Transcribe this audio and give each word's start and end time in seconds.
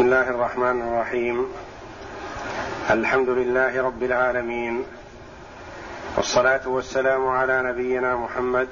بسم 0.00 0.08
الله 0.08 0.30
الرحمن 0.30 0.82
الرحيم 0.82 1.46
الحمد 2.90 3.28
لله 3.28 3.82
رب 3.82 4.02
العالمين 4.02 4.84
والصلاه 6.16 6.68
والسلام 6.68 7.28
على 7.28 7.62
نبينا 7.62 8.16
محمد 8.16 8.68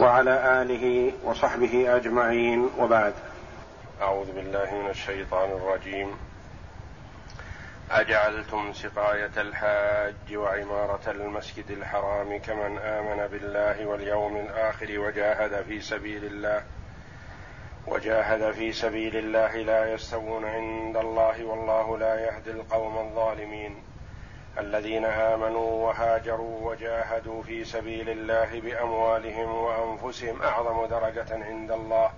وعلى 0.00 0.62
اله 0.62 1.12
وصحبه 1.24 1.96
اجمعين 1.96 2.70
وبعد 2.78 3.14
اعوذ 4.02 4.32
بالله 4.32 4.74
من 4.74 4.90
الشيطان 4.90 5.50
الرجيم 5.50 6.10
اجعلتم 7.90 8.72
سقايه 8.72 9.32
الحاج 9.36 10.36
وعماره 10.36 11.10
المسجد 11.10 11.70
الحرام 11.70 12.38
كمن 12.38 12.78
امن 12.78 13.26
بالله 13.26 13.86
واليوم 13.86 14.36
الآخر 14.36 14.98
وجاهد 14.98 15.64
في 15.68 15.80
سبيل 15.80 16.24
الله 16.24 16.62
وجاهد 17.90 18.50
في 18.50 18.72
سبيل 18.72 19.16
الله 19.16 19.56
لا 19.56 19.92
يستوون 19.94 20.44
عند 20.44 20.96
الله 20.96 21.44
والله 21.44 21.98
لا 21.98 22.20
يهدي 22.20 22.50
القوم 22.50 22.98
الظالمين. 22.98 23.76
الذين 24.58 25.04
آمنوا 25.04 25.86
وهاجروا 25.86 26.70
وجاهدوا 26.70 27.42
في 27.42 27.64
سبيل 27.64 28.10
الله 28.10 28.60
بأموالهم 28.60 29.54
وأنفسهم 29.54 30.42
أعظم 30.42 30.86
درجة 30.86 31.44
عند 31.44 31.70
الله 31.70 32.10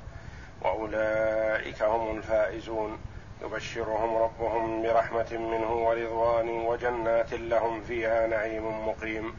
وأولئك 0.62 1.82
هم 1.82 2.16
الفائزون. 2.16 2.98
يبشرهم 3.42 4.16
ربهم 4.16 4.82
برحمة 4.82 5.32
منه 5.32 5.72
ورضوان 5.72 6.48
وجنات 6.48 7.34
لهم 7.34 7.80
فيها 7.80 8.26
نعيم 8.26 8.88
مقيم. 8.88 9.34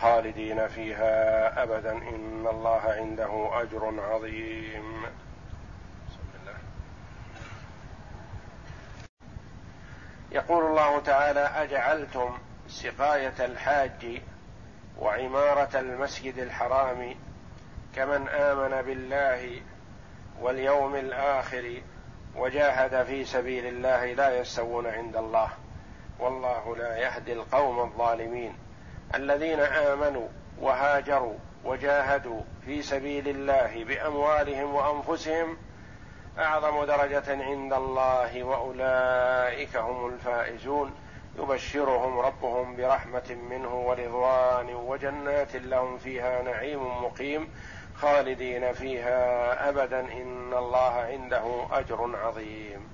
خالدين 0.00 0.68
فيها 0.68 1.62
ابدا. 1.62 1.92
إن 1.92 2.46
الله 2.50 2.80
عنده 2.80 3.62
أجر 3.62 3.94
عظيم. 3.98 5.06
يقول 10.32 10.64
الله 10.64 11.00
تعالى 11.00 11.40
أجعلتم 11.40 12.38
سقاية 12.68 13.34
الحاج 13.40 14.22
وعمارة 14.98 15.80
المسجد 15.80 16.38
الحرام 16.38 17.14
كمن 17.96 18.28
آمن 18.28 18.82
بالله 18.82 19.60
واليوم 20.40 20.96
الآخر 20.96 21.82
وجاهد 22.36 23.02
في 23.06 23.24
سبيل 23.24 23.66
الله 23.66 24.12
لا 24.12 24.40
يستوون 24.40 24.86
عند 24.86 25.16
الله 25.16 25.48
والله 26.18 26.76
لا 26.76 26.96
يهدي 26.96 27.32
القوم 27.32 27.80
الظالمين 27.80 28.54
الذين 29.14 29.60
آمنوا 29.60 30.28
وهاجروا 30.60 31.38
وجاهدوا 31.64 32.42
في 32.66 32.82
سبيل 32.82 33.28
الله 33.28 33.84
بأموالهم 33.84 34.74
وأنفسهم 34.74 35.56
أعظم 36.38 36.84
درجة 36.84 37.44
عند 37.44 37.72
الله 37.72 38.44
وأولئك 38.44 39.76
هم 39.76 40.06
الفائزون. 40.06 40.94
يبشرهم 41.38 42.18
ربهم 42.18 42.76
برحمة 42.76 43.36
منه 43.50 43.74
ورضوان 43.74 44.74
وجنات 44.74 45.56
لهم 45.56 45.98
فيها 45.98 46.42
نعيم 46.42 47.04
مقيم. 47.04 47.48
خالدين 47.94 48.72
فيها 48.72 49.68
أبدا. 49.68 50.00
إن 50.00 50.54
الله 50.54 50.92
عنده 50.92 51.66
أجر 51.70 52.16
عظيم. 52.16 52.88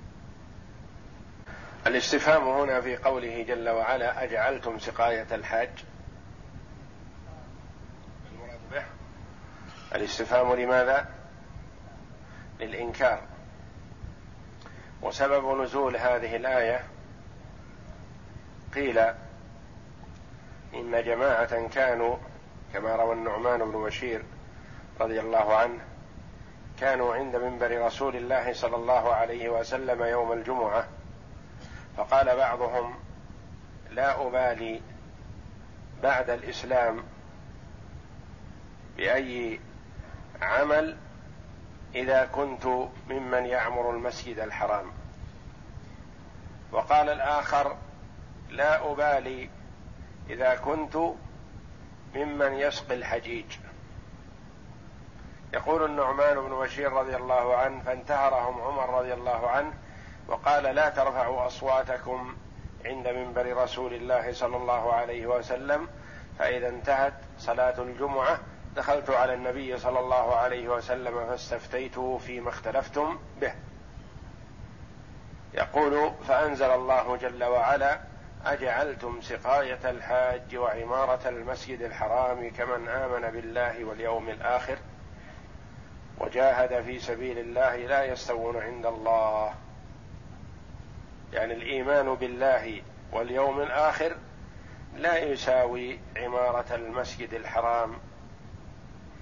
الاستفهام 1.87 2.47
هنا 2.47 2.81
في 2.81 2.97
قوله 2.97 3.43
جل 3.47 3.69
وعلا 3.69 4.23
أجعلتم 4.23 4.79
سقاية 4.79 5.27
الحاج؟ 5.31 5.69
المراد 8.31 8.59
به. 8.71 8.83
الاستفهام 9.95 10.53
لماذا؟ 10.53 11.14
للإنكار. 12.59 13.21
وسبب 15.01 15.61
نزول 15.61 15.97
هذه 15.97 16.35
الآية 16.35 16.83
قيل 18.75 18.97
إن 20.73 21.03
جماعة 21.03 21.67
كانوا 21.67 22.17
كما 22.73 22.95
روى 22.95 23.13
النعمان 23.13 23.71
بن 23.71 23.83
بشير 23.83 24.23
رضي 24.99 25.19
الله 25.19 25.55
عنه 25.55 25.79
كانوا 26.79 27.15
عند 27.15 27.35
منبر 27.35 27.85
رسول 27.85 28.15
الله 28.15 28.53
صلى 28.53 28.75
الله 28.75 29.13
عليه 29.13 29.49
وسلم 29.49 30.03
يوم 30.03 30.31
الجمعة. 30.31 30.87
فقال 31.97 32.35
بعضهم 32.35 32.93
لا 33.91 34.27
أبالي 34.27 34.81
بعد 36.03 36.29
الإسلام 36.29 37.03
بأي 38.97 39.59
عمل 40.41 40.97
إذا 41.95 42.25
كنت 42.25 42.65
ممن 43.09 43.45
يعمر 43.45 43.89
المسجد 43.89 44.39
الحرام. 44.39 44.91
وقال 46.71 47.09
الآخر 47.09 47.77
لا 48.49 48.91
أبالي 48.91 49.49
إذا 50.29 50.55
كنت 50.55 50.97
ممن 52.15 52.53
يسقي 52.53 52.95
الحجيج. 52.95 53.45
يقول 55.53 55.85
النعمان 55.85 56.35
بن 56.35 56.59
بشير 56.59 56.93
رضي 56.93 57.15
الله 57.15 57.57
عنه 57.57 57.81
فانتهرهم 57.83 58.61
عمر 58.61 58.99
رضي 58.99 59.13
الله 59.13 59.49
عنه 59.49 59.73
وقال 60.27 60.63
لا 60.63 60.89
ترفعوا 60.89 61.47
أصواتكم 61.47 62.35
عند 62.85 63.07
منبر 63.07 63.57
رسول 63.57 63.93
الله 63.93 64.33
صلى 64.33 64.57
الله 64.57 64.93
عليه 64.93 65.25
وسلم 65.25 65.87
فإذا 66.39 66.69
انتهت 66.69 67.13
صلاة 67.39 67.81
الجمعة 67.81 68.39
دخلت 68.75 69.09
على 69.09 69.33
النبي 69.33 69.77
صلى 69.77 69.99
الله 69.99 70.35
عليه 70.35 70.67
وسلم 70.67 71.25
فاستفتيته 71.25 72.17
فيما 72.17 72.49
اختلفتم 72.49 73.19
به. 73.41 73.53
يقول 75.53 76.11
فأنزل 76.27 76.71
الله 76.71 77.17
جل 77.17 77.43
وعلا 77.43 77.99
أجعلتم 78.45 79.21
سقاية 79.21 79.79
الحاج 79.89 80.55
وعمارة 80.55 81.29
المسجد 81.29 81.81
الحرام 81.81 82.49
كمن 82.49 82.87
آمن 82.87 83.31
بالله 83.31 83.85
واليوم 83.85 84.29
الآخر 84.29 84.77
وجاهد 86.19 86.83
في 86.83 86.99
سبيل 86.99 87.39
الله 87.39 87.75
لا 87.75 88.03
يستوون 88.03 88.57
عند 88.57 88.85
الله. 88.85 89.53
يعني 91.33 91.53
الإيمان 91.53 92.15
بالله 92.15 92.81
واليوم 93.11 93.61
الآخر 93.61 94.15
لا 94.95 95.17
يساوي 95.17 95.99
عمارة 96.17 96.75
المسجد 96.75 97.33
الحرام 97.33 97.97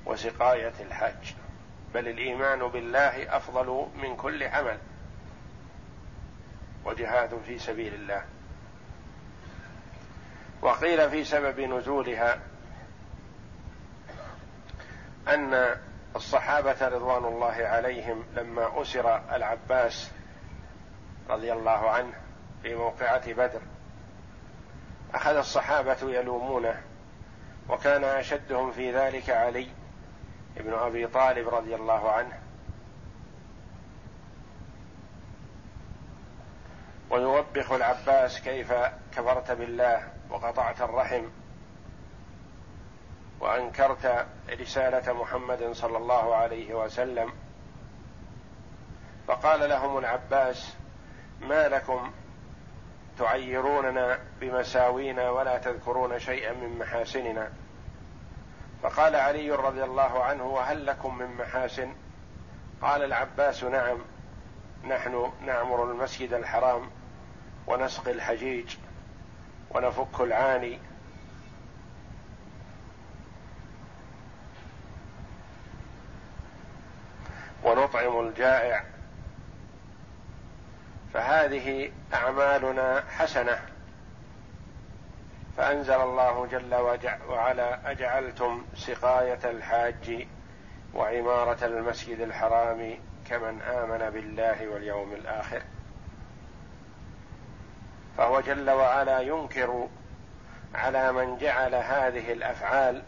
وسقاية 0.06 0.74
الحج. 0.80 1.34
بل 1.94 2.08
الإيمان 2.08 2.68
بالله 2.68 3.38
أفضل 3.38 3.88
من 3.96 4.16
كل 4.16 4.44
عمل. 4.44 4.78
وجهاد 6.86 7.41
في 7.46 7.59
سبيل 7.59 7.94
الله. 7.94 8.24
وقيل 10.62 11.09
في 11.09 11.24
سبب 11.24 11.59
نزولها 11.59 12.40
أن 15.28 15.75
الصحابة 16.16 16.88
رضوان 16.88 17.25
الله 17.25 17.56
عليهم 17.68 18.25
لما 18.36 18.81
أسر 18.81 19.36
العباس 19.36 20.12
رضي 21.30 21.53
الله 21.53 21.90
عنه 21.90 22.13
في 22.63 22.75
موقعة 22.75 23.34
بدر 23.34 23.62
أخذ 25.13 25.36
الصحابة 25.36 25.97
يلومونه 26.03 26.81
وكان 27.69 28.03
أشدهم 28.03 28.72
في 28.72 28.92
ذلك 28.92 29.30
علي. 29.30 29.68
ابن 30.58 30.74
أبي 30.74 31.08
طالب 31.08 31.50
رضي 31.50 31.75
الله 31.75 32.12
عنه. 32.12 32.40
ويوبخ 37.09 37.72
العباس 37.72 38.41
كيف 38.41 38.74
كفرت 39.16 39.52
بالله 39.52 40.13
وقطعت 40.30 40.81
الرحم 40.81 41.25
وأنكرت 43.40 44.28
رسالة 44.59 45.13
محمد 45.13 45.72
صلى 45.72 45.97
الله 45.97 46.36
عليه 46.36 46.74
وسلم. 46.74 47.34
فقال 49.28 49.69
لهم 49.69 49.97
العباس 49.97 50.78
ما 51.42 51.68
لكم 51.68 52.12
تعيروننا 53.19 54.19
بمساوينا 54.42 55.30
ولا 55.30 55.57
تذكرون 55.57 56.19
شيئا 56.19 56.54
من 56.54 56.80
محاسننا؟ 56.80 57.51
فقال 58.83 59.15
علي 59.15 59.51
رضي 59.51 59.83
الله 59.83 60.24
عنه 60.24 60.44
وهل 60.44 60.85
لكم 60.85 61.18
من 61.18 61.38
محاسن 61.38 61.94
قال 62.81 63.03
العباس 63.03 63.63
نعم 63.63 63.97
نحن 64.88 65.31
نعمر 65.45 65.91
المسجد 65.91 66.33
الحرام 66.33 66.89
ونسقي 67.68 68.12
الحجيج 68.12 68.75
ونفك 69.69 70.21
العاني. 70.21 70.80
ونطعم 77.63 78.27
الجائع. 78.27 78.83
فهذه 81.13 81.91
أعمالنا 82.13 83.03
حسنة. 83.09 83.73
فأنزل 85.57 86.01
الله 86.01 86.45
جل 86.45 86.75
وعلا 87.29 87.91
أجعلتم 87.91 88.65
سقاية 88.75 89.39
الحاج 89.44 90.27
وعمارة 90.94 91.65
المسجد 91.65 92.19
الحرام 92.19 93.00
كمن 93.29 93.61
آمن 93.61 94.09
بالله 94.09 94.67
واليوم 94.67 95.13
الآخر. 95.13 95.61
فهو 98.17 98.41
جل 98.41 98.69
وعلا 98.69 99.19
ينكر 99.19 99.88
على 100.75 101.11
من 101.11 101.38
جعل 101.38 101.75
هذه 101.75 102.33
الأفعال 102.33 103.03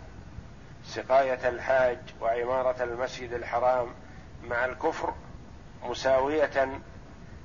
سقاية 0.83 1.49
الحاج 1.49 1.99
وعمارة 2.21 2.83
المسجد 2.83 3.33
الحرام 3.33 3.87
مع 4.43 4.65
الكفر 4.65 5.13
مساوية 5.83 6.79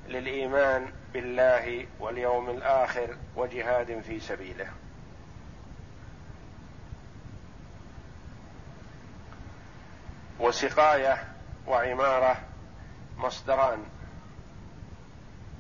للإيمان 0.09 0.93
بالله 1.13 1.87
واليوم 2.01 2.51
الآخر 2.51 3.17
وجهاد 3.37 4.01
في 4.01 4.21
سبيله. 4.21 4.67
وسقاية 10.41 11.25
وعمارة 11.67 12.37
مصدران. 13.17 13.85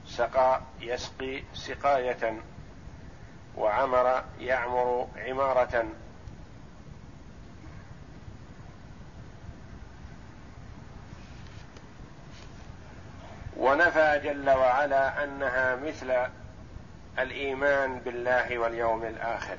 سقى 0.07 0.61
يسقي 0.81 1.43
سقاية 1.55 2.41
وعمر 3.57 4.25
يعمر 4.39 5.09
عمارة. 5.17 5.85
ونفى 13.57 14.21
جل 14.25 14.51
وعلا 14.51 15.25
أنها 15.25 15.77
مثل 15.77 16.27
الإيمان 17.19 17.99
بالله 18.01 18.59
واليوم 18.59 19.05
الآخر. 19.05 19.57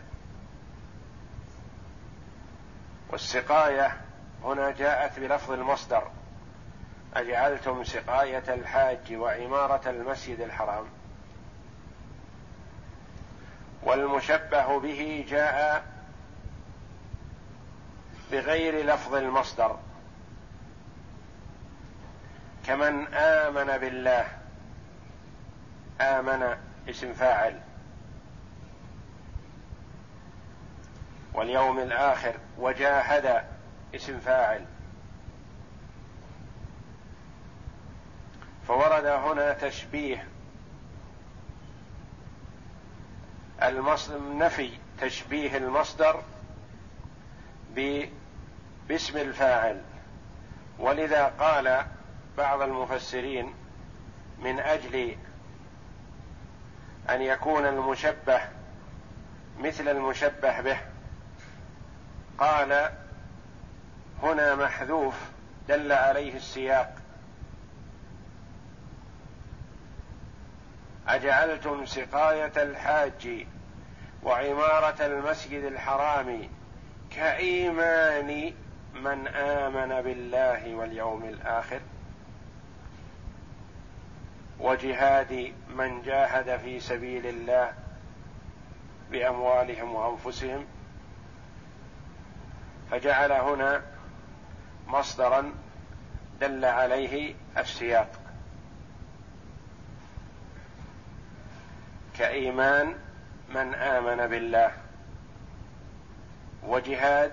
والسقاية 3.10 4.02
هنا 4.44 4.72
جاءت 4.72 5.20
بلفظ 5.20 5.52
المصدر. 5.52 6.08
أجعلتم 7.16 7.84
سقاية 7.84 8.54
الحاج 8.54 9.14
وعمارة 9.14 9.90
المسجد 9.90 10.40
الحرام. 10.40 10.86
والمشبه 13.84 14.80
به 14.80 15.26
جاء 15.30 15.86
بغير 18.32 18.86
لفظ 18.86 19.16
المصدر. 19.16 19.78
كمن 22.68 23.14
آمن 23.14 23.78
بالله 23.78 24.28
آمن 26.02 26.58
اسم 26.90 27.14
فاعل. 27.14 27.60
واليوم 31.34 31.80
الآخر 31.80 32.34
وجاهد 32.58 33.51
اسم 33.96 34.20
فاعل. 34.20 34.66
فورد 38.68 39.06
هنا 39.06 39.54
تشبيه. 39.54 40.28
المصدر 43.64 44.38
نفي 44.38 44.72
تشبيه 45.00 45.58
المصدر 45.58 46.24
باسم 48.88 49.18
الفاعل. 49.18 49.82
ولذا 50.80 51.26
قال 51.26 51.86
بعض 52.38 52.62
المفسرين 52.62 53.54
من 54.40 54.60
أجل 54.60 55.18
أن 57.10 57.22
يكون 57.22 57.66
المشبه 57.66 58.42
مثل 59.60 59.88
المشبه 59.88 60.62
به 60.62 60.78
قال 62.38 62.92
هنا 64.24 64.56
محذوف 64.56 65.16
دل 65.68 65.92
عليه 65.92 66.36
السياق. 66.36 66.96
أجعلتم 71.08 71.86
سقاية 71.86 72.64
الحاج 72.64 73.48
وعمارة 74.24 75.06
المسجد 75.06 75.64
الحرام 75.64 76.50
كإيمان 77.16 78.54
من 78.94 79.28
آمن 79.28 80.02
بالله 80.02 80.76
واليوم 80.76 81.24
الآخر؟ 81.26 81.80
وجهاد 84.60 85.54
من 85.70 86.02
جاهد 86.02 86.58
في 86.58 86.80
سبيل 86.80 87.26
الله 87.26 87.74
بأموالهم 89.12 89.96
وأنفسهم؟ 89.96 90.66
فجعل 92.92 93.32
هنا 93.32 93.82
مصدرا 94.92 95.54
دل 96.42 96.66
عليه 96.66 97.36
السياق. 97.58 98.12
كإيمان 102.18 102.96
من 103.50 103.74
آمن 103.74 104.28
بالله 104.28 104.72
وجهاد 106.64 107.32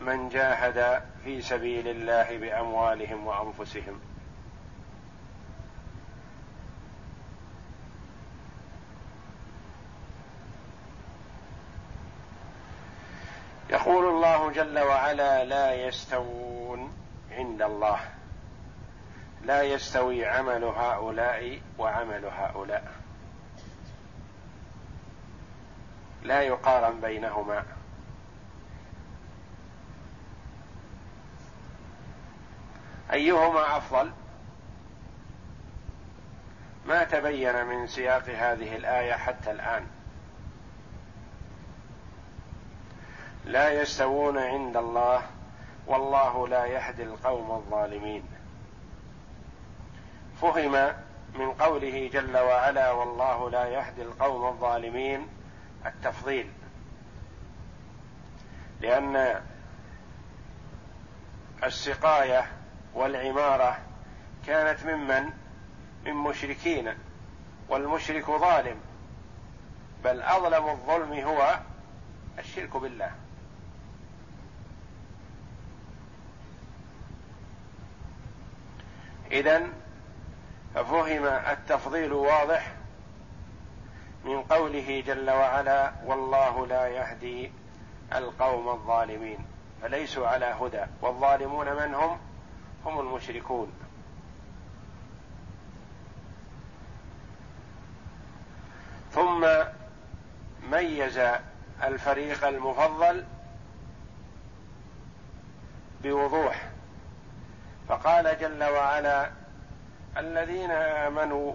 من 0.00 0.28
جاهد 0.28 1.02
في 1.24 1.42
سبيل 1.42 1.88
الله 1.88 2.38
بأموالهم 2.38 3.26
وأنفسهم. 3.26 4.00
يقول 13.70 14.04
الله 14.04 14.52
جل 14.52 14.78
وعلا 14.78 15.44
لا 15.44 15.74
يستوون 15.74 16.92
عند 17.30 17.62
الله. 17.62 18.00
لا 19.42 19.62
يستوي 19.62 20.26
عمل 20.26 20.64
هؤلاء 20.64 21.60
وعمل 21.78 22.24
هؤلاء. 22.24 22.92
لا 26.22 26.42
يقارن 26.42 27.00
بينهما. 27.00 27.64
أيهما 33.12 33.76
أفضل؟ 33.76 34.12
ما 36.86 37.04
تبين 37.04 37.64
من 37.64 37.86
سياق 37.86 38.28
هذه 38.28 38.76
الآية 38.76 39.12
حتى 39.12 39.50
الآن. 39.50 39.86
لا 43.44 43.82
يستوون 43.82 44.38
عند 44.38 44.76
الله 44.76 45.22
والله 45.86 46.48
لا 46.48 46.64
يهدي 46.66 47.02
القوم 47.02 47.50
الظالمين. 47.50 48.22
فهم 50.40 50.94
من 51.34 51.52
قوله 51.52 52.10
جل 52.12 52.36
وعلا 52.36 52.90
والله 52.90 53.50
لا 53.50 53.64
يهدي 53.64 54.02
القوم 54.02 54.48
الظالمين 54.48 55.28
التفضيل. 55.86 56.50
لأن 58.80 59.40
السقاية 61.64 62.46
والعمارة 62.94 63.78
كانت 64.46 64.84
ممن؟ 64.84 65.30
من 66.06 66.14
مشركين 66.14 66.94
والمشرك 67.68 68.30
ظالم. 68.30 68.76
بل 70.04 70.22
أظلم 70.22 70.68
الظلم 70.68 71.12
هو 71.12 71.58
الشرك 72.38 72.76
بالله. 72.76 73.23
اذا 79.34 79.62
ففهم 80.74 81.24
التفضيل 81.24 82.12
واضح 82.12 82.72
من 84.24 84.42
قوله 84.42 85.02
جل 85.06 85.30
وعلا 85.30 85.92
والله 86.04 86.66
لا 86.66 86.88
يهدي 86.88 87.52
القوم 88.14 88.68
الظالمين 88.68 89.38
فليسوا 89.82 90.28
على 90.28 90.46
هدى 90.46 90.84
والظالمون 91.02 91.72
من 91.72 91.94
هم؟ 91.94 92.18
هم 92.86 93.00
المشركون. 93.00 93.72
ثم 99.12 99.46
ميز 100.70 101.20
الفريق 101.82 102.46
المفضل 102.46 103.24
بوضوح 106.02 106.73
جل 108.44 108.64
وعلا 108.64 109.30
الذين 110.16 110.70
آمنوا 110.70 111.54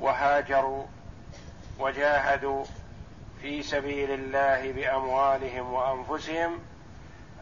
وهاجروا 0.00 0.86
وجاهدوا 1.78 2.64
في 3.42 3.62
سبيل 3.62 4.10
الله 4.10 4.72
بأموالهم 4.72 5.72
وأنفسهم 5.72 6.58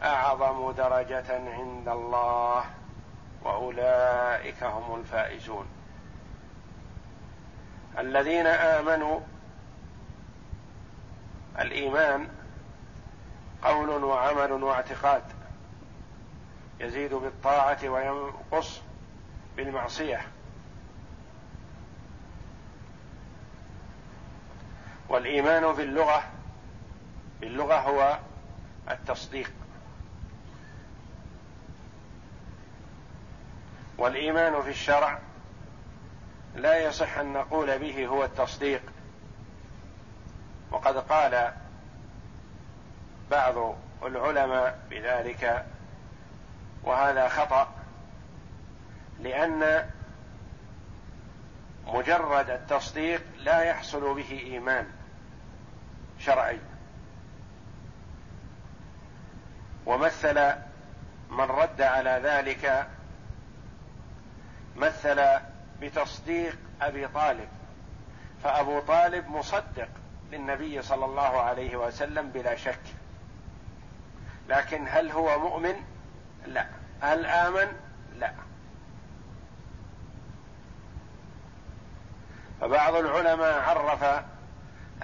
أعظم 0.03 0.71
درجة 0.71 1.25
عند 1.29 1.87
الله 1.87 2.65
وأولئك 3.43 4.63
هم 4.63 4.99
الفائزون. 4.99 5.65
الذين 7.97 8.47
آمنوا 8.47 9.19
الإيمان 11.59 12.27
قول 13.63 14.03
وعمل 14.03 14.51
واعتقاد. 14.51 15.38
يزيد 16.79 17.13
بالطاعة 17.13 17.89
وينقص 17.89 18.81
بالمعصية. 19.57 20.21
والإيمان 25.09 25.73
في 25.73 25.83
اللغة 25.83 26.23
باللغة 27.41 27.75
هو 27.75 28.19
التصديق. 28.89 29.51
والإيمان 33.97 34.61
في 34.61 34.69
الشرع 34.69 35.19
لا 36.55 36.77
يصح 36.77 37.17
أن 37.17 37.33
نقول 37.33 37.79
به 37.79 38.07
هو 38.07 38.23
التصديق. 38.23 38.81
وقد 40.71 40.97
قال 40.97 41.53
بعض 43.31 43.75
العلماء 44.03 44.79
بذلك 44.89 45.65
وهذا 46.83 47.27
خطأ 47.27 47.67
لأن 49.19 49.89
مجرد 51.87 52.49
التصديق 52.49 53.23
لا 53.37 53.61
يحصل 53.61 54.15
به 54.15 54.31
إيمان 54.31 54.87
شرعي. 56.19 56.59
ومثل 59.85 60.53
من 61.29 61.45
رد 61.45 61.81
على 61.81 62.21
ذلك 62.23 62.87
مثل 64.75 65.25
بتصديق 65.81 66.57
أبي 66.81 67.07
طالب 67.07 67.47
فأبو 68.43 68.79
طالب 68.79 69.29
مصدق 69.29 69.89
للنبي 70.31 70.81
صلى 70.81 71.05
الله 71.05 71.41
عليه 71.41 71.75
وسلم 71.75 72.29
بلا 72.29 72.55
شك. 72.55 72.79
لكن 74.49 74.87
هل 74.89 75.11
هو 75.11 75.39
مؤمن؟ 75.39 75.75
لا. 76.47 76.65
هل 77.01 77.25
آمن؟ 77.25 77.67
لا. 78.19 78.33
فبعض 82.61 82.95
العلماء 82.95 83.59
عرف 83.59 84.23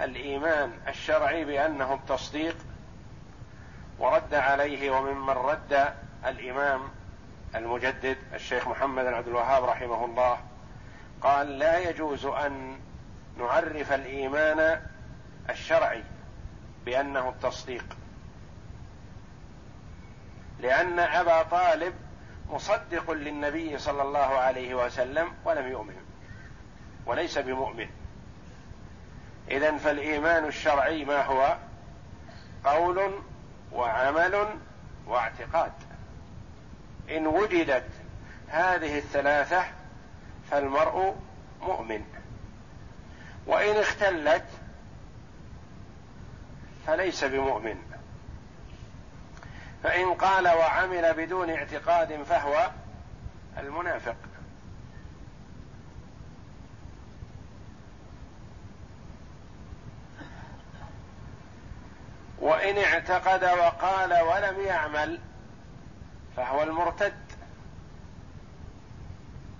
الإيمان 0.00 0.72
الشرعي 0.88 1.44
بأنه 1.44 1.94
التصديق 1.94 2.56
ورد 3.98 4.34
عليه 4.34 4.90
وممن 4.90 5.30
رد 5.30 5.94
الإمام 6.26 6.80
المجدد 7.54 8.16
الشيخ 8.34 8.68
محمد 8.68 9.04
بن 9.04 9.14
عبد 9.14 9.28
الوهاب 9.28 9.64
رحمه 9.64 10.04
الله 10.04 10.38
قال 11.20 11.58
لا 11.58 11.78
يجوز 11.78 12.26
أن 12.26 12.78
نعرف 13.38 13.92
الإيمان 13.92 14.80
الشرعي 15.50 16.02
بأنه 16.84 17.28
التصديق. 17.28 17.84
لأن 20.60 20.98
أبا 20.98 21.42
طالب 21.42 21.94
مصدق 22.50 23.10
للنبي 23.10 23.78
صلى 23.78 24.02
الله 24.02 24.18
عليه 24.18 24.74
وسلم 24.74 25.32
ولم 25.44 25.68
يؤمن 25.68 25.96
وليس 27.06 27.38
بمؤمن. 27.38 27.88
اذا 29.50 29.76
فالإيمان 29.76 30.44
الشرعي 30.44 31.04
ما 31.04 31.22
هو؟ 31.22 31.56
قول 32.64 33.20
وعمل 33.72 34.48
واعتقاد. 35.06 35.72
إن 37.10 37.26
وجدت 37.26 37.88
هذه 38.48 38.98
الثلاثة 38.98 39.64
فالمرء 40.50 41.16
مؤمن. 41.62 42.04
وإن 43.46 43.76
اختلت 43.76 44.44
فليس 46.86 47.24
بمؤمن. 47.24 47.85
فإن 49.86 50.14
قال 50.14 50.48
وعمل 50.48 51.14
بدون 51.14 51.50
اعتقاد 51.50 52.22
فهو 52.22 52.70
المنافق. 53.58 54.16
وإن 62.38 62.78
اعتقد 62.78 63.44
وقال 63.44 64.20
ولم 64.20 64.60
يعمل 64.60 65.20
فهو 66.36 66.62
المرتد. 66.62 67.14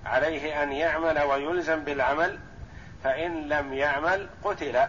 عليه 0.07 0.63
أن 0.63 0.73
يعمل 0.73 1.19
ويلزم 1.19 1.85
بالعمل 1.85 2.39
فإن 3.05 3.49
لم 3.49 3.73
يعمل 3.73 4.29
قتل. 4.45 4.89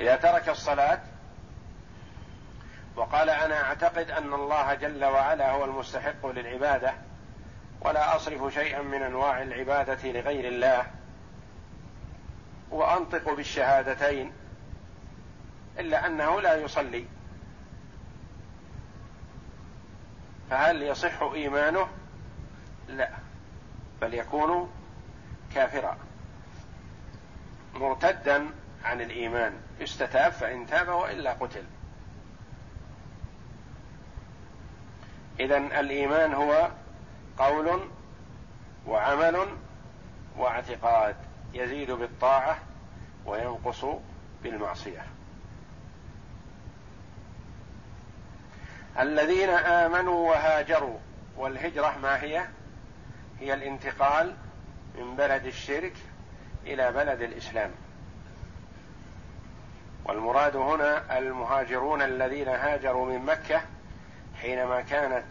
إذا 0.00 0.16
ترك 0.16 0.48
الصلاة 0.48 1.00
وقال 2.96 3.30
أنا 3.30 3.62
أعتقد 3.62 4.10
أن 4.10 4.34
الله 4.34 4.74
جل 4.74 5.04
وعلا 5.04 5.50
هو 5.50 5.64
المستحق 5.64 6.26
للعبادة 6.26 6.94
ولا 7.80 8.16
أصرف 8.16 8.54
شيئا 8.54 8.82
من 8.82 9.02
أنواع 9.02 9.42
العبادة 9.42 10.12
لغير 10.12 10.48
الله 10.48 10.86
وأنطق 12.70 13.34
بالشهادتين 13.34 14.32
إلا 15.78 16.06
أنه 16.06 16.40
لا 16.40 16.56
يصلي 16.56 17.06
فهل 20.50 20.82
يصح 20.82 21.22
إيمانه؟ 21.22 21.88
لا 22.88 23.10
بل 24.00 24.14
يكون 24.14 24.70
كافرا 25.54 25.98
مرتدا 27.74 28.46
عن 28.84 29.00
الإيمان. 29.00 29.52
يستتاب 29.80 30.32
فإن 30.32 30.66
تاب 30.66 30.88
وإلا 30.88 31.32
قتل. 31.32 31.64
اذا 35.40 35.56
الإيمان 35.56 36.34
هو 36.34 36.70
قول 37.38 37.80
وعمل 38.86 39.48
واعتقاد 40.36 41.16
يزيد 41.54 41.90
بالطاعة 41.90 42.58
وينقص 43.26 43.84
بالمعصية. 44.42 45.06
الذين 48.98 49.50
آمنوا 49.50 50.30
وهاجروا 50.30 50.98
والهجرة 51.36 51.98
ما 52.02 52.22
هي؟ 52.22 52.46
هي 53.40 53.54
الانتقال 53.54 54.36
من 54.98 55.16
بلد 55.16 55.46
الشرك 55.46 55.94
إلى 56.66 56.92
بلد 56.92 57.20
الإسلام. 57.22 57.70
والمراد 60.04 60.56
هنا 60.56 61.18
المهاجرون 61.18 62.02
الذين 62.02 62.48
هاجروا 62.48 63.06
من 63.06 63.24
مكة 63.24 63.62
حينما 64.40 64.80
كانت 64.80 65.24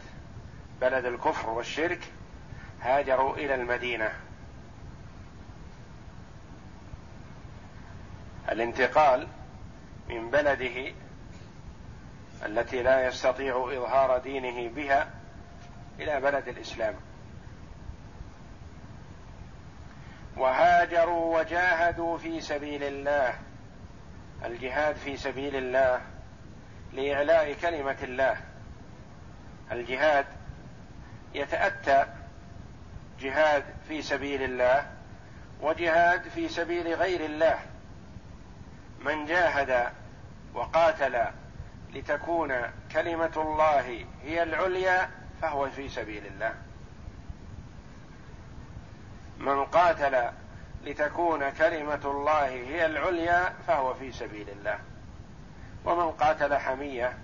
بلد 0.82 1.06
الكفر 1.06 1.50
والشرك 1.50 2.00
هاجروا 2.82 3.36
إلى 3.36 3.56
المدينة. 3.56 4.14
الانتقال 8.52 9.28
من 10.10 10.30
بلده 10.30 10.94
التي 12.46 12.84
لا 12.84 13.08
يستطيع 13.08 13.70
إظهار 13.72 14.18
دينه 14.18 14.70
بها 14.70 15.10
إلى 16.00 16.22
بلد 16.22 16.48
الإسلام. 16.48 16.96
وهاجروا 20.38 21.40
وجاهدوا 21.40 22.18
في 22.18 22.42
سبيل 22.42 22.84
الله. 22.84 23.34
الجهاد 24.46 24.96
في 24.96 25.18
سبيل 25.18 25.56
الله 25.56 26.02
لإعلاء 26.94 27.54
كلمة 27.54 27.98
الله. 28.04 28.38
الجهاد 29.72 30.26
يتأتى 31.34 32.06
جهاد 33.20 33.64
في 33.88 34.02
سبيل 34.02 34.44
الله 34.44 34.88
وجهاد 35.62 36.22
في 36.22 36.50
سبيل 36.50 36.94
غير 36.94 37.26
الله. 37.26 37.60
من 39.00 39.26
جاهد 39.26 39.92
وقاتل 40.54 41.26
لتكون 41.94 42.54
كلمة 42.92 43.32
الله 43.38 44.06
هي 44.24 44.44
العليا 44.44 45.10
فهو 45.42 45.70
في 45.70 45.90
سبيل 45.90 46.26
الله. 46.26 46.54
من 49.38 49.66
قاتل 49.66 50.30
لتكون 50.84 51.50
كلمة 51.50 52.02
الله 52.06 52.48
هي 52.48 52.86
العليا 52.86 53.54
فهو 53.68 53.94
في 53.94 54.12
سبيل 54.12 54.50
الله. 54.50 54.80
ومن 55.86 56.12
قاتل 56.12 56.58
حمية 56.58 57.18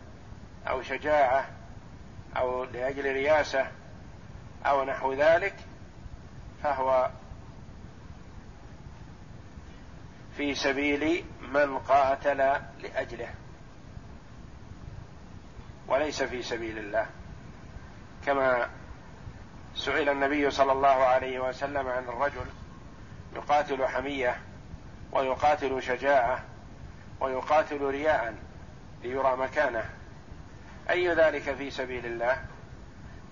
أو 0.67 0.81
شجاعة 0.81 1.49
أو 2.37 2.63
لأجل 2.63 3.13
رياسة 3.13 3.67
أو 4.65 4.83
نحو 4.83 5.13
ذلك 5.13 5.55
فهو 6.63 7.09
في 10.37 10.55
سبيل 10.55 11.25
من 11.41 11.77
قاتل 11.77 12.37
لأجله. 12.81 13.29
وليس 15.87 16.23
في 16.23 16.43
سبيل 16.43 16.77
الله. 16.77 17.05
كما 18.25 18.69
سئل 19.75 20.09
النبي 20.09 20.51
صلى 20.51 20.71
الله 20.71 20.87
عليه 20.87 21.39
وسلم 21.39 21.87
عن 21.87 22.03
الرجل 22.03 22.45
يقاتل 23.35 23.87
حمية 23.87 24.41
ويقاتل 25.11 25.83
شجاعة 25.83 26.43
ويقاتل 27.19 27.81
رياء 27.81 28.35
ليرى 29.03 29.35
مكانه. 29.35 29.89
أي 30.89 31.13
ذلك 31.13 31.55
في 31.55 31.71
سبيل 31.71 32.05
الله؟ 32.05 32.45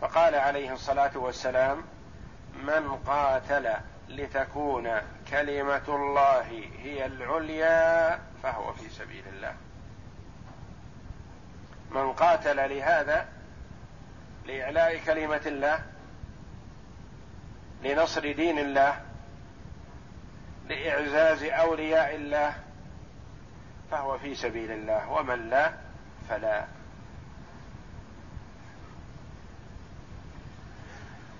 فقال 0.02 0.36
عليه 0.36 0.74
الصلاة 0.74 1.18
والسلام 1.18 1.84
من 2.64 2.90
قاتل 3.08 3.74
لتكون 4.10 4.90
كلمة 5.32 5.84
الله 5.88 6.46
هي 6.84 7.06
العليا 7.06 8.20
فهو 8.44 8.74
في 8.74 8.90
سبيل 8.90 9.24
الله. 9.34 9.54
من 11.92 12.14
قاتل 12.14 12.70
لهذا 12.78 13.28
لإعلاء 14.46 14.98
كلمة 14.98 15.42
الله 15.46 15.80
لنصر 17.84 18.32
دين 18.32 18.60
الله 18.60 19.07
لإعزاز 20.70 21.44
أولياء 21.44 22.16
الله 22.16 22.54
فهو 23.92 24.18
في 24.18 24.36
سبيل 24.36 24.72
الله 24.72 25.12
ومن 25.12 25.50
لا 25.50 25.74
فلا. 26.30 26.66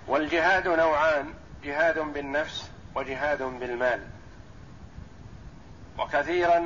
والجهاد 0.06 0.68
نوعان 0.68 1.34
جهاد 1.64 1.98
بالنفس 1.98 2.70
وجهاد 2.94 3.42
بالمال. 3.42 4.00
وكثيرا 5.98 6.64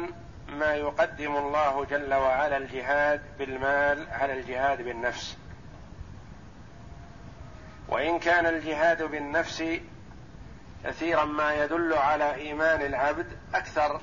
ما 0.49 0.75
يقدم 0.75 1.37
الله 1.37 1.85
جل 1.85 2.15
وعلا 2.15 2.57
الجهاد 2.57 3.23
بالمال 3.39 4.11
على 4.11 4.33
الجهاد 4.33 4.83
بالنفس. 4.83 5.37
وإن 7.89 8.19
كان 8.19 8.47
الجهاد 8.47 9.03
بالنفس 9.03 9.65
كثيرا 10.85 11.25
ما 11.25 11.55
يدل 11.55 11.93
على 11.95 12.35
إيمان 12.35 12.83
العبد 12.83 13.27
أكثر 13.55 14.01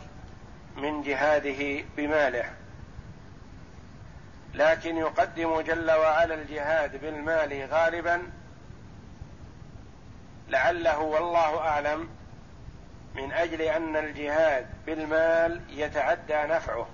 من 0.77 1.01
جهاده 1.01 1.83
بماله. 1.97 2.45
لكن 4.53 4.97
يقدم 4.97 5.61
جل 5.61 5.91
وعلا 5.91 6.35
الجهاد 6.35 7.01
بالمال 7.01 7.67
غالبا 7.71 8.21
لعله 10.49 10.99
والله 10.99 11.59
أعلم 11.59 12.09
من 13.15 13.31
أجل 13.31 13.61
أن 13.61 13.97
الجهاد 13.97 14.67
بالمال 14.85 15.61
يتعدى 15.69 16.35
نفعه. 16.53 16.87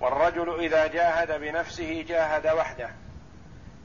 والرجل 0.00 0.60
إذا 0.60 0.86
جاهد 0.86 1.40
بنفسه 1.40 2.04
جاهد 2.08 2.46
وحده 2.46 2.90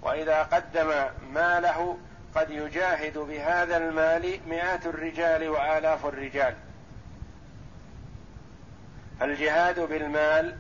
وإذا 0.02 0.44
قدم 0.44 1.06
ماله 1.34 1.98
قد 2.38 2.50
يجاهد 2.50 3.18
بهذا 3.18 3.78
المال 3.78 4.40
مئات 4.48 4.86
الرجال 4.86 5.50
وآلاف 5.50 6.06
الرجال. 6.06 6.56
الجهاد 9.22 9.80
بالمال 9.80 10.58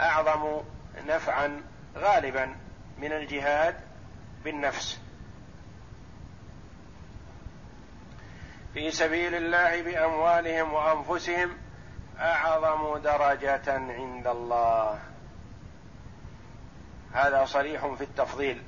أعظم 0.00 0.60
نفعا 1.06 1.62
غالبا 1.96 2.56
من 2.98 3.12
الجهاد 3.12 3.74
بالنفس. 4.44 5.00
في 8.74 8.90
سبيل 8.90 9.34
الله 9.34 9.82
بأموالهم 9.82 10.72
وأنفسهم 10.72 11.50
أعظم 12.18 12.98
درجة 12.98 13.72
عند 13.72 14.26
الله. 14.26 14.98
هذا 17.12 17.44
صريح 17.44 17.86
في 17.86 18.04
التفضيل. 18.04 18.62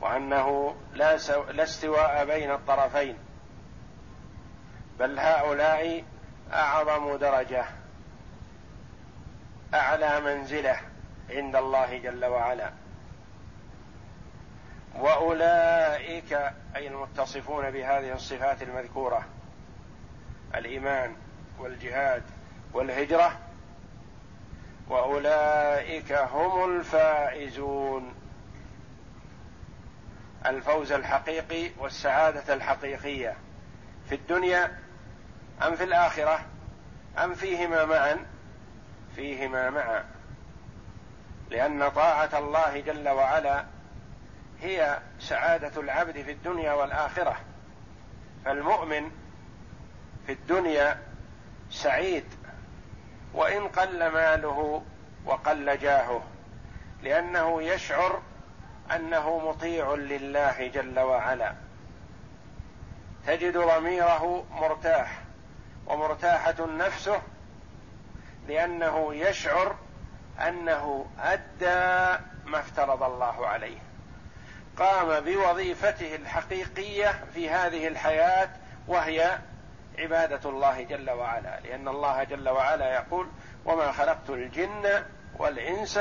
وأنه 0.00 0.74
لا, 0.94 1.16
سو... 1.16 1.44
لا 1.50 1.62
استواء 1.62 2.24
بين 2.24 2.50
الطرفين. 2.50 3.16
بل 4.98 5.18
هؤلاء 5.18 6.04
أعظم 6.52 7.16
درجة 7.16 7.64
أعلى 9.74 10.20
منزلة 10.20 10.76
عند 11.30 11.56
الله 11.56 11.98
جل 11.98 12.24
وعلا. 12.24 12.70
وأولئك 14.98 16.32
أي 16.76 16.88
المتصفون 16.88 17.70
بهذه 17.70 18.12
الصفات 18.12 18.62
المذكورة 18.62 19.24
الإيمان 20.54 21.16
والجهاد 21.58 22.22
والهجرة 22.72 23.38
وأولئك 24.88 26.12
هم 26.12 26.76
الفائزون. 26.76 28.19
الفوز 30.46 30.92
الحقيقي 30.92 31.70
والسعادة 31.78 32.54
الحقيقية. 32.54 33.36
في 34.08 34.14
الدنيا 34.14 34.78
أم 35.66 35.76
في 35.76 35.84
الآخرة 35.84 36.40
أم 37.18 37.34
فيهما 37.34 37.84
معا 37.84 38.26
فيهما 39.16 39.70
معا. 39.70 40.04
لأن 41.50 41.88
طاعة 41.88 42.38
الله 42.38 42.80
جل 42.80 43.08
وعلا 43.08 43.64
هي 44.60 44.98
سعادة 45.20 45.80
العبد 45.80 46.22
في 46.22 46.32
الدنيا 46.32 46.72
والآخرة. 46.72 47.36
فالمؤمن 48.44 49.10
في 50.26 50.32
الدنيا 50.32 50.98
سعيد 51.70 52.24
وإن 53.34 53.68
قل 53.68 54.08
ماله 54.08 54.82
وقل 55.24 55.78
جاهه 55.78 56.22
لأنه 57.02 57.62
يشعر 57.62 58.22
أنه 58.96 59.48
مطيع 59.48 59.94
لله 59.94 60.66
جل 60.66 60.98
وعلا. 60.98 61.54
تجد 63.26 63.56
ضميره 63.58 64.44
مرتاح 64.50 65.22
ومرتاحة 65.86 66.66
نفسه 66.66 67.22
لأنه 68.48 69.14
يشعر 69.14 69.76
أنه 70.48 71.06
أدى 71.20 72.20
ما 72.44 72.58
افترض 72.58 73.02
الله 73.02 73.46
عليه. 73.46 73.78
قام 74.76 75.20
بوظيفته 75.20 76.14
الحقيقية 76.14 77.24
في 77.34 77.50
هذه 77.50 77.88
الحياة 77.88 78.48
وهي 78.88 79.38
عبادة 79.98 80.50
الله 80.50 80.82
جل 80.82 81.10
وعلا. 81.10 81.60
لأن 81.60 81.88
الله 81.88 82.24
جل 82.24 82.48
وعلا 82.48 82.94
يقول 82.94 83.28
وما 83.64 83.92
خلقت 83.92 84.30
الجن 84.30 85.04
والإنس 85.38 86.00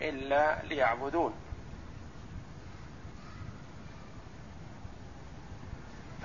إلا 0.00 0.62
ليعبدون. 0.62 1.45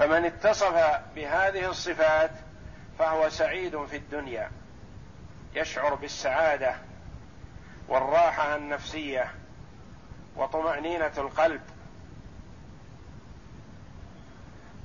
فمن 0.02 0.26
اتصف 0.26 1.02
بهذه 1.16 1.70
الصفات 1.70 2.32
فهو 3.00 3.30
سعيد 3.30 3.86
في 3.86 3.98
الدنيا 3.98 4.52
يشعر 5.56 5.96
بالسعادة 5.96 6.76
والراحة 7.88 8.56
النفسية 8.56 9.32
وطمأنينة 10.36 11.12
القلب 11.18 11.62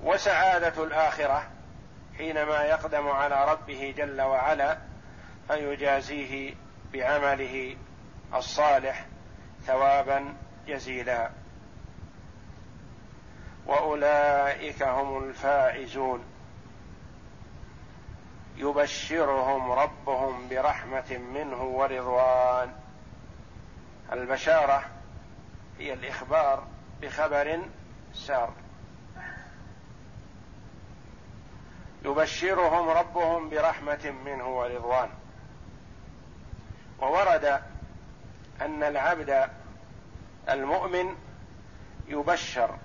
وسعادة 0.03 0.85
الآخرة 0.85 1.47
حينما 2.19 2.65
يقدم 2.65 3.09
على 3.09 3.53
ربه 3.53 3.95
جل 3.97 4.21
وعلا 4.21 4.79
فيجازيه 5.49 6.55
بعمله 6.93 7.77
الصالح 8.35 9.07
ثوابا 9.67 10.35
جزيلا. 10.67 11.31
وأولئك 13.67 14.83
هم 14.83 15.25
الفائزون. 15.25 16.25
يبشرهم 18.57 19.73
ربهم 19.73 20.49
برحمة 20.49 21.19
منه 21.35 21.63
ورضوان. 21.63 22.73
البشارة 24.13 24.85
هي 25.79 25.93
الإخبار 25.93 26.67
بخبر 27.03 27.61
سار. 28.15 28.53
يبشرهم 32.05 32.89
ربهم 32.89 33.51
برحمة 33.51 34.15
منه 34.25 34.49
ورضوان. 34.49 35.09
وورد 36.99 37.61
أن 38.61 38.83
العبد 38.83 39.49
المؤمن 40.49 41.17
يبشر 42.09 42.77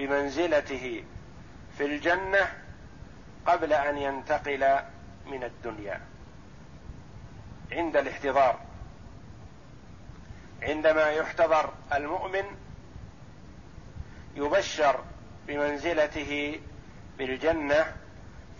بمنزلته 0.00 1.04
في 1.78 1.84
الجنة 1.84 2.52
قبل 3.46 3.72
أن 3.72 3.98
ينتقل 3.98 4.78
من 5.26 5.44
الدنيا. 5.44 6.00
عند 7.72 7.96
الاحتضار. 7.96 8.60
عندما 10.62 11.10
يحتضر 11.10 11.72
المؤمن 11.92 12.44
يبشر 14.34 15.04
بمنزلته 15.46 16.60
بالجنة 17.18 17.96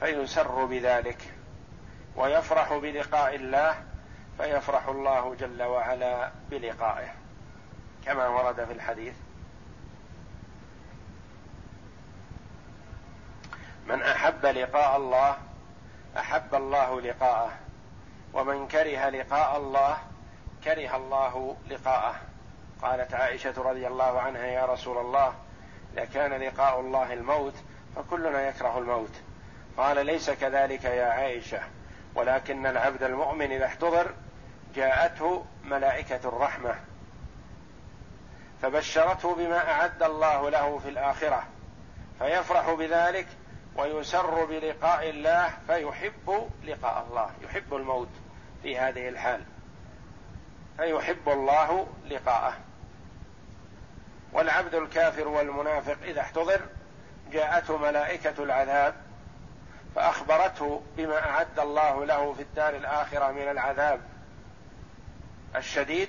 فيسر 0.00 0.64
بذلك 0.64 1.34
ويفرح 2.16 2.72
بلقاء 2.72 3.34
الله 3.34 3.84
فيفرح 4.38 4.88
الله 4.88 5.34
جل 5.34 5.62
وعلا 5.62 6.30
بلقائه 6.50 7.14
كما 8.04 8.28
ورد 8.28 8.64
في 8.64 8.72
الحديث. 8.72 9.14
من 13.90 14.02
أحب 14.02 14.46
لقاء 14.46 14.96
الله 14.96 15.36
أحب 16.18 16.54
الله 16.54 17.00
لقاءه 17.00 17.50
ومن 18.32 18.68
كره 18.68 19.08
لقاء 19.08 19.56
الله 19.56 19.96
كره 20.64 20.96
الله 20.96 21.56
لقاءه. 21.70 22.14
قالت 22.82 23.14
عائشة 23.14 23.54
رضي 23.62 23.86
الله 23.86 24.20
عنها 24.20 24.46
يا 24.46 24.66
رسول 24.66 24.98
الله 24.98 25.34
اذا 25.94 26.04
كان 26.04 26.32
لقاء 26.32 26.80
الله 26.80 27.12
الموت 27.12 27.54
فكلنا 27.96 28.48
يكره 28.48 28.78
الموت. 28.78 29.12
قال 29.76 30.06
ليس 30.06 30.30
كذلك 30.30 30.84
يا 30.84 31.06
عائشة 31.06 31.60
ولكن 32.14 32.66
العبد 32.66 33.02
المؤمن 33.02 33.52
إذا 33.52 33.66
احتضر 33.66 34.14
جاءته 34.74 35.44
ملائكة 35.64 36.28
الرحمة 36.28 36.74
فبشرته 38.62 39.34
بما 39.34 39.70
أعد 39.70 40.02
الله 40.02 40.50
له 40.50 40.78
في 40.78 40.88
الآخرة 40.88 41.44
فيفرح 42.18 42.70
بذلك 42.70 43.26
ويسر 43.80 44.44
بلقاء 44.44 45.10
الله 45.10 45.50
فيحب 45.66 46.50
لقاء 46.64 47.06
الله 47.08 47.30
يحب 47.42 47.74
الموت 47.74 48.08
في 48.62 48.78
هذه 48.78 49.08
الحال. 49.08 49.44
فيحب 50.76 51.28
الله 51.28 51.86
لقاءه. 52.10 52.54
والعبد 54.32 54.74
الكافر 54.74 55.28
والمنافق 55.28 55.96
إذا 56.04 56.20
احتضر 56.20 56.60
جاءته 57.32 57.76
ملائكة 57.76 58.42
العذاب 58.42 58.94
فأخبرته 59.94 60.82
بما 60.96 61.18
أعد 61.30 61.58
الله 61.58 62.04
له 62.04 62.32
في 62.32 62.42
الدار 62.42 62.76
الآخرة 62.76 63.30
من 63.32 63.50
العذاب 63.50 64.00
الشديد 65.56 66.08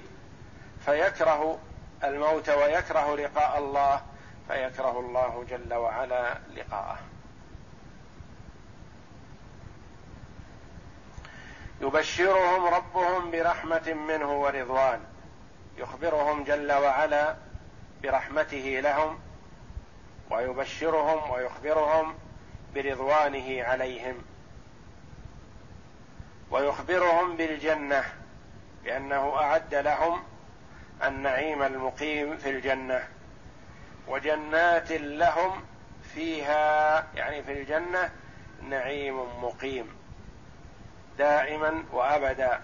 فيكره 0.86 1.60
الموت 2.04 2.50
ويكره 2.50 3.16
لقاء 3.16 3.60
الله 3.60 4.02
فيكره 4.48 5.00
الله 5.00 5.46
جل 5.50 5.74
وعلا 5.74 6.38
لقاءه. 6.56 7.00
يبشرهم 11.82 12.66
ربهم 12.66 13.32
برحمة 13.32 13.94
منه 13.94 14.42
ورضوان. 14.42 15.00
يخبرهم 15.78 16.44
جل 16.44 16.72
وعلا 16.72 17.36
برحمته 18.04 18.80
لهم 18.84 19.20
ويبشرهم 20.30 21.32
ويخبرهم 21.32 22.16
برضوانه 22.76 23.64
عليهم. 23.64 24.16
ويخبرهم 26.52 27.38
بالجنة 27.38 28.04
بأنه 28.84 29.36
أعد 29.36 29.76
لهم 29.76 30.24
النعيم 31.04 31.64
المقيم 31.64 32.38
في 32.38 32.50
الجنة. 32.50 33.08
وجنات 34.08 34.92
لهم 34.92 35.64
فيها 36.14 37.08
يعني 37.16 37.44
في 37.44 37.52
الجنة 37.52 38.12
نعيم 38.62 39.44
مقيم. 39.44 40.01
دائما 41.18 41.84
وأبدا. 41.92 42.62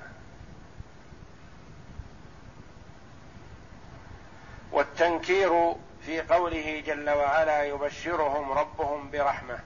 والتنكير 4.72 5.76
في 6.02 6.22
قوله 6.22 6.84
جل 6.86 7.10
وعلا 7.10 7.64
يبشرهم 7.64 8.52
ربهم 8.52 9.12
برحمة. 9.12 9.60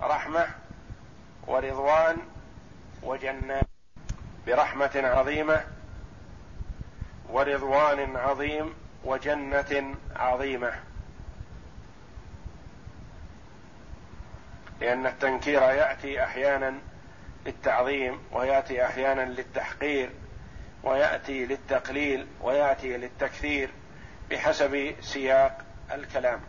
رحمة 0.00 0.48
ورضوان 1.46 2.16
وجنات 3.02 3.64
برحمة 4.46 4.90
عظيمة 4.94 5.64
ورضوان 7.28 8.16
عظيم 8.16 8.74
وجنة 9.04 9.94
عظيمة. 10.16 10.72
لأن 14.80 15.06
التنكير 15.06 15.62
يأتي 15.62 16.24
أحيانا 16.24 16.74
للتعظيم 17.46 18.20
ويأتي 18.32 18.84
أحيانا 18.84 19.22
للتحقير 19.22 20.10
ويأتي 20.82 21.46
للتقليل 21.46 22.26
ويأتي 22.42 22.96
للتكثير 22.96 23.70
بحسب 24.30 24.94
سياق 25.00 25.58
الكلام. 25.92 26.40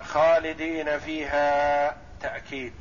خالدين 0.00 0.98
فيها 0.98 1.96
تأكيد 2.20 2.72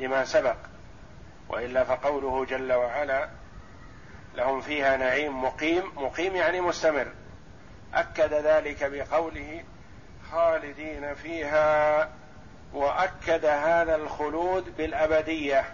لما 0.00 0.24
سبق 0.24 0.56
وإلا 1.48 1.84
فقوله 1.84 2.44
جل 2.44 2.72
وعلا 2.72 3.28
لهم 4.34 4.60
فيها 4.60 4.96
نعيم 4.96 5.44
مقيم. 5.44 5.82
مقيم 5.96 6.36
يعني 6.36 6.60
مستمر. 6.60 7.06
أكد 7.94 8.32
ذلك 8.32 8.84
بقوله 8.84 9.64
خالدين 10.32 11.14
فيها 11.14 12.08
وأكد 12.72 13.44
هذا 13.44 13.96
الخلود 13.96 14.76
بالأبدية. 14.76 15.64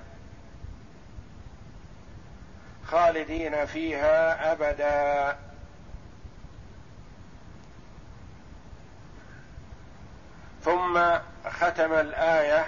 خالدين 2.84 3.66
فيها 3.66 4.52
أبدا. 4.52 5.38
ثم 10.62 11.18
ختم 11.48 11.92
الآية 11.92 12.66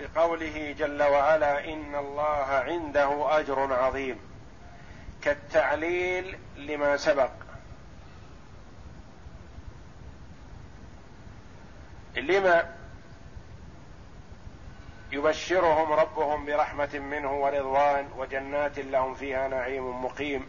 بقوله 0.00 0.74
جل 0.78 1.02
وعلا 1.02 1.72
إن 1.72 1.94
الله 1.94 2.46
عنده 2.46 3.38
أجر 3.38 3.74
عظيم. 3.74 4.18
كالتعليل 5.22 6.38
لما 6.56 6.96
سبق. 6.96 7.45
لما 12.16 12.74
يبشرهم 15.12 15.92
ربهم 15.92 16.46
برحمة 16.46 16.98
منه 16.98 17.32
ورضوان 17.32 18.08
وجنات 18.16 18.78
لهم 18.78 19.14
فيها 19.14 19.48
نعيم 19.48 20.04
مقيم 20.04 20.46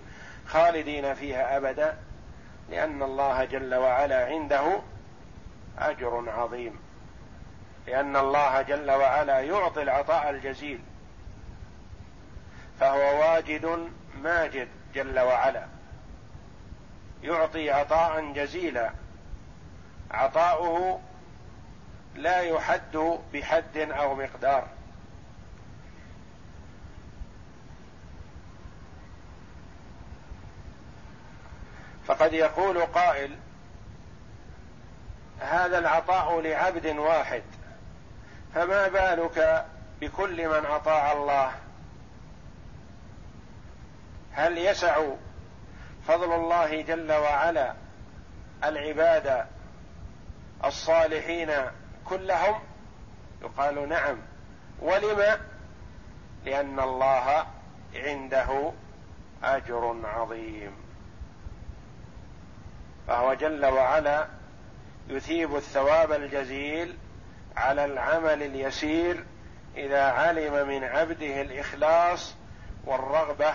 خالدين 0.47 1.13
فيها 1.13 1.57
أبدا 1.57 1.97
لأن 2.69 3.03
الله 3.03 3.45
جل 3.45 3.75
وعلا 3.75 4.25
عنده 4.25 4.79
أجر 5.79 6.29
عظيم. 6.29 6.79
لأن 7.87 8.15
الله 8.15 8.61
جل 8.61 8.91
وعلا 8.91 9.39
يعطي 9.39 9.81
العطاء 9.81 10.29
الجزيل 10.29 10.79
فهو 12.79 13.19
واجد 13.19 13.89
ماجد 14.23 14.67
جل 14.95 15.19
وعلا. 15.19 15.65
يعطي 17.23 17.71
عطاء 17.71 18.33
جزيلا 18.33 18.91
عطاؤه 20.11 20.99
لا 22.17 22.41
يحد 22.41 23.17
بحد 23.33 23.77
أو 23.77 24.15
مقدار. 24.15 24.67
فقد 32.05 32.33
يقول 32.33 32.81
قائل 32.85 33.35
هذا 35.39 35.79
العطاء 35.79 36.41
لعبد 36.41 36.85
واحد 36.85 37.43
فما 38.55 38.87
بالك 38.87 39.65
بكل 40.01 40.47
من 40.47 40.65
اطاع 40.65 41.11
الله؟ 41.11 41.51
هل 44.31 44.57
يسع 44.57 45.03
فضل 46.07 46.33
الله 46.33 46.81
جل 46.81 47.11
وعلا 47.11 47.73
العباد 48.63 49.45
الصالحين 50.65 51.51
كلهم 52.09 52.59
يقال 53.41 53.89
نعم. 53.89 54.17
ولم؟ 54.79 55.37
لأن 56.45 56.79
الله 56.79 57.45
عنده 57.95 58.71
أجر 59.43 59.95
عظيم. 60.03 60.71
فهو 63.07 63.33
جل 63.33 63.65
وعلا 63.65 64.27
يثيب 65.07 65.55
الثواب 65.55 66.11
الجزيل 66.11 66.97
على 67.55 67.85
العمل 67.85 68.43
اليسير 68.43 69.25
إذا 69.75 70.03
علم 70.03 70.67
من 70.67 70.83
عبده 70.83 71.41
الإخلاص 71.41 72.35
والرغبة 72.85 73.53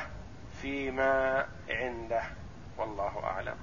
فيما 0.63 1.47
عنده. 1.71 2.23
والله 2.79 3.25
أعلم. 3.25 3.57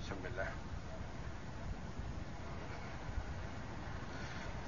بسم 0.00 0.16
الله. 0.24 0.63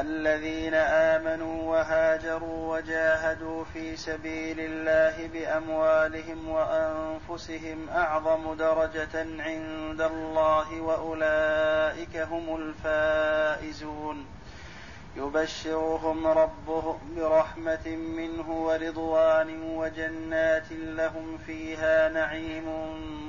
الذين 0.00 0.74
آمنوا 0.74 1.70
وهاجروا 1.70 2.76
وجاهدوا 2.76 3.64
في 3.64 3.96
سبيل 3.96 4.60
الله 4.60 5.26
بأموالهم 5.26 6.48
وأنفسهم 6.48 7.88
أعظم 7.88 8.54
درجة 8.54 9.26
عند 9.38 10.00
الله 10.00 10.80
وأولئك 10.80 12.16
هم 12.16 12.56
الفائزون. 12.56 14.26
يبشرهم 15.16 16.26
ربهم 16.26 16.98
برحمة 17.16 17.86
منه 17.96 18.50
ورضوان 18.50 19.62
وجنات 19.62 20.72
لهم 20.72 21.38
فيها 21.46 22.08
نعيم 22.08 22.66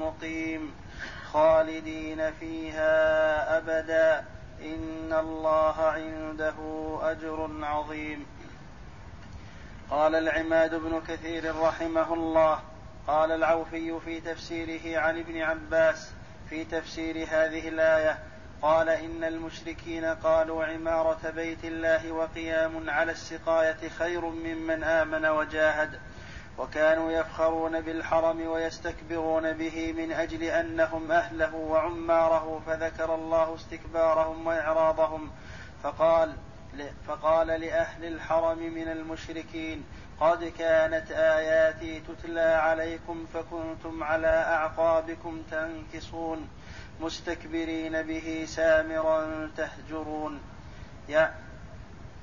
مقيم 0.02 0.74
خالدين 1.32 2.32
فيها 2.32 3.58
أبدا. 3.58 4.35
إن 4.62 5.14
الله 5.14 5.82
عنده 5.82 6.56
أجر 7.02 7.50
عظيم. 7.62 8.26
قال 9.90 10.16
العماد 10.16 10.76
بن 10.76 11.02
كثير 11.08 11.56
رحمه 11.56 12.14
الله 12.14 12.60
قال 13.08 13.32
العوفي 13.32 14.00
في 14.06 14.22
تفسيره 14.22 15.00
عن 15.00 15.20
ابن 15.20 15.42
عباس 15.42 16.12
في 16.50 16.64
تفسير 16.66 17.16
هذه 17.16 17.68
الآية 17.68 18.20
قال 18.62 18.90
إن 18.90 19.24
المشركين 19.24 20.06
قالوا 20.06 20.66
عمارة 20.66 21.30
بيت 21.30 21.66
الله 21.66 22.12
وقيام 22.12 22.90
على 22.90 23.12
السقاية 23.12 23.90
خير 23.90 24.26
ممن 24.26 24.84
آمن 24.84 25.26
وجاهد. 25.26 26.00
وكانوا 26.58 27.12
يفخرون 27.12 27.82
بالحرم 27.82 28.48
ويستكبرون 28.48 29.54
به 29.54 29.94
من 29.94 30.12
أجل 30.12 30.44
أنهم 30.44 31.12
أهله 31.12 31.56
وعماره 31.56 32.62
فذكر 32.68 33.16
الله 33.16 33.56
استكبارهم 33.56 34.48
وإعراضهم. 34.48 35.32
فقال 35.84 36.34
فقال 37.08 37.48
لأهل 37.48 38.06
الحرم 38.06 38.58
من 38.58 38.88
المشركين 38.88 39.84
قد 40.20 40.44
كانت 40.44 41.12
آياتي 41.12 42.00
تتلى 42.00 42.42
عليكم 42.42 43.26
فكنتم 43.34 44.04
على 44.04 44.28
أعقابكم 44.28 45.42
تنكصون 45.52 46.50
مستكبرين 47.02 48.02
به 48.02 48.46
سامرا 48.48 49.52
تهجرون. 49.58 50.42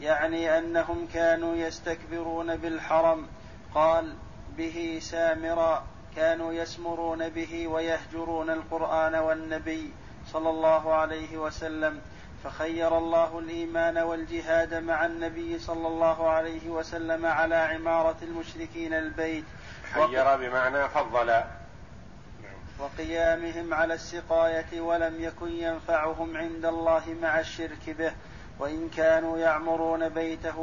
يعني 0.00 0.58
أنهم 0.58 1.08
كانوا 1.14 1.56
يستكبرون 1.56 2.56
بالحرم 2.56 3.26
قال 3.74 4.14
به 4.56 4.98
سامرا 5.02 5.84
كانوا 6.16 6.52
يسمرون 6.52 7.28
به 7.28 7.68
ويهجرون 7.68 8.50
القرآن 8.50 9.14
والنبي 9.14 9.92
صلى 10.32 10.50
الله 10.50 10.94
عليه 10.94 11.36
وسلم 11.36 12.00
فخير 12.44 12.98
الله 12.98 13.38
الإيمان 13.38 13.98
والجهاد 13.98 14.74
مع 14.74 15.06
النبي 15.06 15.58
صلى 15.58 15.88
الله 15.88 16.30
عليه 16.30 16.68
وسلم 16.68 17.26
على 17.26 17.54
عمارة 17.54 18.16
المشركين 18.22 18.94
البيت. 18.94 19.44
خير 19.94 20.36
بمعنى 20.36 20.88
فضل. 20.88 21.42
وقيامهم 22.78 23.74
على 23.74 23.94
السقاية 23.94 24.80
ولم 24.80 25.22
يكن 25.22 25.52
ينفعهم 25.52 26.36
عند 26.36 26.64
الله 26.64 27.02
مع 27.22 27.40
الشرك 27.40 27.90
به 27.98 28.12
وإن 28.58 28.90
كانوا 28.96 29.38
يعمرون 29.38 30.08
بيته 30.08 30.58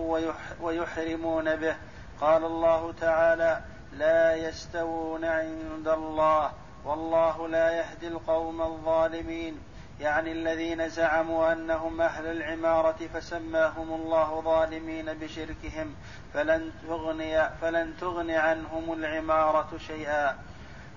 ويحرمون 0.61 1.55
به. 1.55 1.75
قال 2.21 2.45
الله 2.45 2.93
تعالى 3.01 3.61
لا 3.97 4.35
يستوون 4.35 5.25
عند 5.25 5.87
الله 5.87 6.51
والله 6.85 7.47
لا 7.47 7.71
يهدي 7.71 8.07
القوم 8.07 8.61
الظالمين 8.61 9.59
يعني 9.99 10.31
الذين 10.31 10.89
زعموا 10.89 11.53
أنهم 11.53 12.01
أهل 12.01 12.25
العمارة 12.25 12.97
فسماهم 13.13 13.93
الله 13.93 14.41
ظالمين 14.41 15.13
بشركهم 15.13 15.95
فلن 16.33 16.71
تغني 16.87 17.49
فلن 17.49 17.93
تغني 17.99 18.35
عنهم 18.35 18.93
العمارة 18.93 19.77
شيئا. 19.77 20.37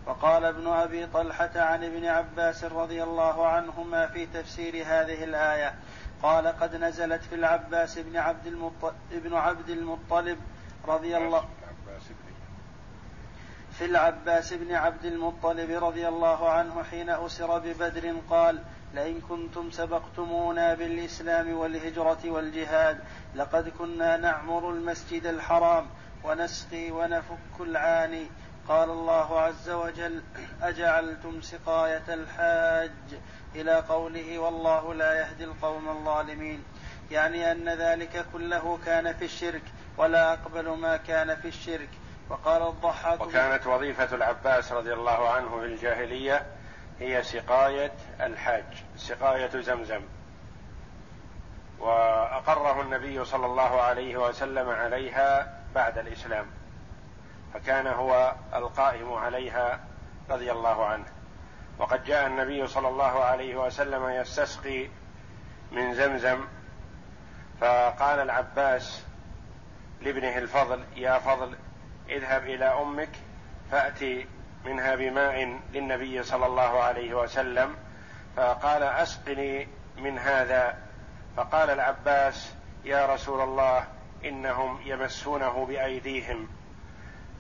وقال 0.07 0.45
ابن 0.45 0.67
أبي 0.67 1.07
طلحة 1.07 1.51
عن 1.57 1.85
ابن 1.85 2.05
عباس 2.05 2.65
رضي 2.65 3.03
الله 3.03 3.47
عنهما 3.47 4.07
في 4.07 4.27
تفسير 4.27 4.75
هذه 4.75 5.25
الآية 5.25 5.75
قال 6.23 6.47
قد 6.47 6.77
نزلت 6.77 7.23
في 7.23 7.35
العباس 7.35 7.99
بن 7.99 8.17
عبد 8.17 8.47
المطلب 8.47 8.95
ابن 9.13 9.35
عبد 9.35 9.69
المطلب 9.69 10.39
رضي 10.89 11.17
الله 11.17 11.49
في 13.79 13.85
العباس 13.85 14.53
بن 14.53 14.75
عبد 14.75 15.05
المطلب 15.05 15.85
رضي 15.85 16.09
الله 16.09 16.51
عنه 16.51 16.83
حين 16.83 17.11
أسر 17.11 17.59
ببدر 17.59 18.15
قال 18.31 18.63
لئن 18.95 19.21
كنتم 19.21 19.71
سبقتمونا 19.71 20.75
بالإسلام 20.75 21.57
والهجرة 21.57 22.19
والجهاد 22.25 22.99
لقد 23.35 23.69
كنا 23.69 24.17
نعمر 24.17 24.71
المسجد 24.71 25.27
الحرام 25.27 25.87
ونسقي 26.25 26.91
ونفك 26.91 27.61
العاني. 27.61 28.27
قال 28.69 28.91
الله 28.91 29.41
عز 29.41 29.71
وجل 29.71 30.23
أجعلتم 30.63 31.41
سقاية 31.41 32.05
الحاج 32.09 33.21
إلى 33.55 33.75
قوله 33.89 34.39
والله 34.39 34.95
لا 34.95 35.15
يهدي 35.21 35.45
القوم 35.45 35.89
الظالمين. 35.89 36.65
يعني 37.11 37.53
أن 37.53 37.69
ذلك 37.69 38.27
كله 38.33 38.79
كان 38.87 39.13
في 39.13 39.25
الشرك. 39.25 39.63
ولا 40.03 40.33
أقبل 40.33 40.69
ما 40.69 40.97
كان 40.97 41.37
في 41.37 41.49
الشرك. 41.49 41.89
وقال 42.29 42.63
الضحاك 42.63 43.21
وكانت 43.21 43.67
وظيفة 43.67 44.15
العباس 44.15 44.73
رضي 44.73 44.93
الله 44.93 45.31
عنه 45.31 45.61
في 45.61 45.67
الجاهلية 45.67 46.47
هي 47.01 47.23
سقاية 47.23 47.93
الحاج 48.21 48.65
سقاية 48.97 49.61
زمزم. 49.61 50.01
وأقره 51.79 52.81
النبي 52.81 53.25
صلى 53.25 53.47
الله 53.47 53.83
عليه 53.83 54.17
وسلم 54.17 54.69
عليها 54.69 55.59
بعد 55.75 55.99
الإسلام. 55.99 56.47
فكان 57.55 57.87
هو 57.87 58.35
القائم 58.55 59.13
عليها 59.13 59.81
رضي 60.31 60.53
الله 60.53 60.87
عنه. 60.87 61.07
وقد 61.79 62.05
جاء 62.05 62.27
النبي 62.27 62.67
صلى 62.67 62.89
الله 62.89 63.25
عليه 63.25 63.57
وسلم 63.57 64.09
يستسقي 64.09 64.89
من 65.73 65.95
زمزم. 65.95 66.45
فقال 67.61 68.21
العباس 68.21 69.05
لابنه 70.03 70.39
الفضل 70.39 70.85
يا 70.97 71.19
فضل 71.19 71.57
اذهب 72.09 72.45
إلى 72.45 72.65
أمك 72.65 73.09
فأتي 73.71 74.27
منها 74.65 74.95
بماء 74.95 75.59
للنبي 75.73 76.23
صلى 76.23 76.47
الله 76.47 76.83
عليه 76.83 77.15
وسلم. 77.15 77.77
فقال 78.37 78.83
أسقني 78.83 79.69
من 79.97 80.19
هذا. 80.19 80.79
فقال 81.37 81.71
العباس 81.71 82.55
يا 82.85 83.15
رسول 83.15 83.41
الله 83.41 83.85
إنهم 84.25 84.81
يمسونه 84.85 85.67
بأيديهم. 85.67 86.49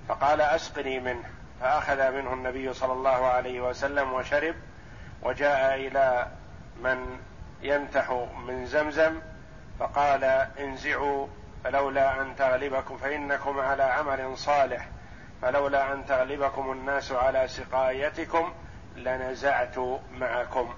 فقال 0.09 0.40
أسقني 0.40 1.01
منه. 1.01 1.25
فأخذ 1.61 2.11
منه 2.11 2.33
النبي 2.33 2.72
صلى 2.72 2.92
الله 2.92 3.27
عليه 3.27 3.61
وسلم 3.61 4.12
وشرب 4.12 4.55
وجاء 5.22 5.75
إلى 5.75 6.27
من 6.83 7.18
يمتح 7.62 8.27
من 8.46 8.66
زمزم 8.66 9.20
فقال 9.79 10.25
انزعوا 10.59 11.27
فلولا 11.64 12.22
أن 12.22 12.37
تغلبكم 12.37 12.96
فإنكم 12.96 13.61
على 13.61 13.83
عمل 13.83 14.38
صالح. 14.38 14.88
فلولا 15.42 15.92
أن 15.92 16.07
تغلبكم 16.07 16.72
الناس 16.72 17.12
على 17.12 17.48
سقايتكم 17.48 18.53
لنزعت 18.96 19.79
معكم. 20.12 20.75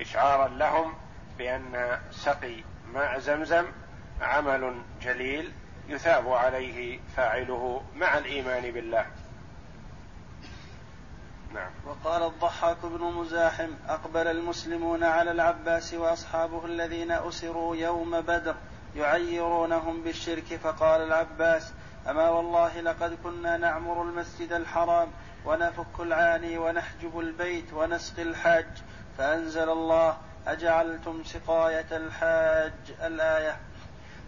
إشعارا 0.00 0.48
لهم 0.48 0.94
بأن 1.38 1.98
سقي 2.10 2.56
ماء 2.94 3.18
زمزم 3.18 3.66
عمل 4.20 4.82
جليل 5.02 5.52
يثاب 5.88 6.32
عليه 6.32 7.00
فاعله 7.16 7.82
مع 7.96 8.18
الإيمان 8.18 8.70
بالله. 8.70 9.06
نعم. 11.54 11.70
وقال 11.86 12.22
الضحاك 12.22 12.76
بن 12.82 13.04
مزاحم 13.04 13.70
أقبل 13.88 14.26
المسلمون 14.26 15.04
على 15.04 15.30
العباس 15.30 15.94
وأصحابه 15.94 16.64
الذين 16.64 17.12
أسروا 17.12 17.76
يوم 17.76 18.20
بدر. 18.20 18.54
يعيرونهم 18.96 20.02
بالشرك 20.02 20.60
فقال 20.62 21.00
العباس 21.00 21.72
أما 22.08 22.28
والله 22.28 22.80
لقد 22.80 23.18
كنا 23.22 23.56
نعمر 23.56 24.02
المسجد 24.02 24.52
الحرام 24.52 25.08
ونفك 25.44 26.00
العاني 26.00 26.58
ونحجب 26.58 27.20
البيت 27.20 27.72
ونسقي 27.72 28.22
الحاج 28.22 28.66
فأنزل 29.18 29.68
الله 29.68 30.16
أجعلتم 30.46 31.24
سقاية 31.24 31.86
الحاج 31.92 32.72
الآية. 33.06 33.56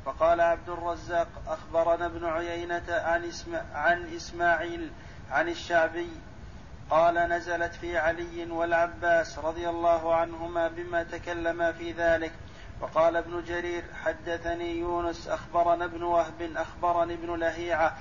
وقال 0.07 0.41
عبد 0.41 0.69
الرزاق 0.69 1.29
أخبرنا 1.47 2.07
ابن 2.07 2.25
عيينة 2.25 2.83
عن, 2.89 3.25
اسم 3.25 3.57
عن 3.75 4.15
إسماعيل 4.17 4.91
عن 5.31 5.49
الشعبي 5.49 6.09
قال 6.91 7.15
نزلت 7.15 7.75
في 7.75 7.99
علي 7.99 8.51
والعباس 8.51 9.39
رضي 9.39 9.69
الله 9.69 10.15
عنهما 10.15 10.69
بما 10.69 11.03
تكلما 11.03 11.73
في 11.73 11.93
ذلك 11.93 12.33
وقال 12.83 13.17
ابن 13.17 13.45
جرير 13.45 13.85
حدثني 14.05 14.79
يونس 14.79 15.29
أخبرنا 15.29 15.85
ابن 15.85 16.03
وهب 16.03 16.51
أخبرني 16.57 17.15
ابن 17.15 17.35
لهيعة 17.35 17.97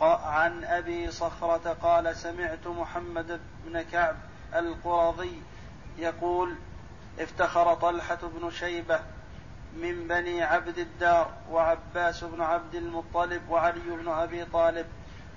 عن 0.00 0.64
أبي 0.64 1.10
صخرة 1.10 1.76
قال 1.82 2.16
سمعت 2.16 2.66
محمد 2.66 3.40
بن 3.64 3.82
كعب 3.82 4.16
القرظي 4.54 5.42
يقول 5.98 6.54
افتخر 7.18 7.74
طلحة 7.74 8.18
بن 8.22 8.50
شيبة 8.50 9.00
من 9.76 10.08
بني 10.08 10.42
عبد 10.42 10.78
الدار 10.78 11.30
وعباس 11.50 12.24
بن 12.24 12.42
عبد 12.42 12.74
المطلب 12.74 13.48
وعلي 13.50 13.80
بن 13.80 14.08
أبي 14.08 14.44
طالب 14.44 14.86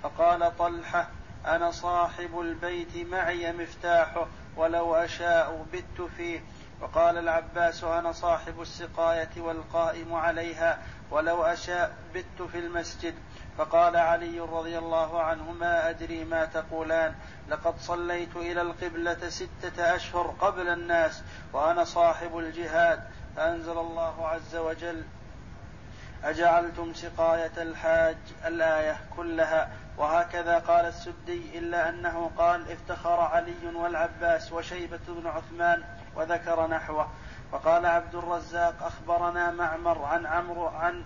فقال 0.02 0.56
طلحة 0.58 1.08
أنا 1.46 1.70
صاحب 1.70 2.40
البيت 2.40 2.96
معي 2.96 3.52
مفتاحه 3.52 4.26
ولو 4.56 4.94
أشاء 4.94 5.66
بت 5.72 6.08
فيه 6.16 6.40
وقال 6.80 7.18
العباس 7.18 7.84
أنا 7.84 8.12
صاحب 8.12 8.60
السقاية 8.60 9.30
والقائم 9.36 10.14
عليها 10.14 10.78
ولو 11.10 11.42
أشاء 11.42 11.96
بت 12.14 12.42
في 12.52 12.58
المسجد. 12.58 13.14
فقال 13.58 13.96
علي 13.96 14.40
رضي 14.40 14.78
الله 14.78 15.22
عنه 15.22 15.52
ما 15.52 15.90
أدري 15.90 16.24
ما 16.24 16.44
تقولان. 16.44 17.14
لقد 17.48 17.74
صليت 17.80 18.36
إلى 18.36 18.62
القبلة 18.62 19.28
ستة 19.28 19.96
أشهر 19.96 20.34
قبل 20.40 20.68
الناس 20.68 21.22
وأنا 21.52 21.84
صاحب 21.84 22.38
الجهاد. 22.38 23.00
فأنزل 23.36 23.78
الله 23.78 24.28
عز 24.28 24.56
وجل 24.56 25.04
أجعلتم 26.24 26.94
سقاية 26.94 27.52
الحاج 27.62 28.16
الآية 28.46 29.00
كلها. 29.16 29.70
وهكذا 29.98 30.58
قال 30.58 30.84
السدي 30.84 31.58
إلا 31.58 31.88
أنه 31.88 32.30
قال 32.38 32.72
افتخر 32.72 33.20
علي 33.20 33.66
والعباس 33.74 34.52
وشيبة 34.52 35.00
بن 35.08 35.26
عثمان 35.26 35.82
وذكر 36.16 36.66
نحوه. 36.66 37.08
وقال 37.52 37.86
عبد 37.86 38.14
الرزاق 38.14 38.74
أخبرنا 38.82 39.50
معمر 39.50 40.04
عن 40.04 40.26
عمرو 40.26 40.66
عن 40.66 41.04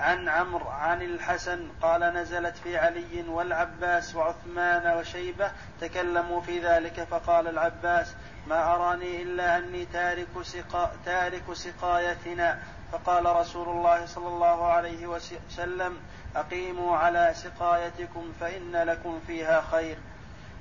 عن 0.00 0.28
عمرو 0.28 0.68
عن 0.68 1.02
الحسن 1.02 1.68
قال 1.82 2.00
نزلت 2.00 2.56
في 2.56 2.76
علي 2.76 3.24
والعباس 3.28 4.14
وعثمان 4.14 4.96
وشيبة 4.98 5.50
تكلموا 5.80 6.40
في 6.40 6.60
ذلك 6.60 7.06
فقال 7.10 7.48
العباس 7.48 8.14
ما 8.46 8.74
أراني 8.74 9.22
إلا 9.22 9.58
أني 9.58 9.84
تارك, 9.84 10.42
سقا 10.42 10.92
تارك 11.04 11.52
سقايتنا. 11.52 12.58
فقال 12.92 13.36
رسول 13.36 13.68
الله 13.68 14.06
صلى 14.06 14.28
الله 14.28 14.66
عليه 14.66 15.06
وسلم 15.06 15.96
أقيموا 16.36 16.96
على 16.96 17.32
سقايتكم 17.34 18.32
فإن 18.40 18.76
لكم 18.76 19.20
فيها 19.26 19.60
خير. 19.60 19.96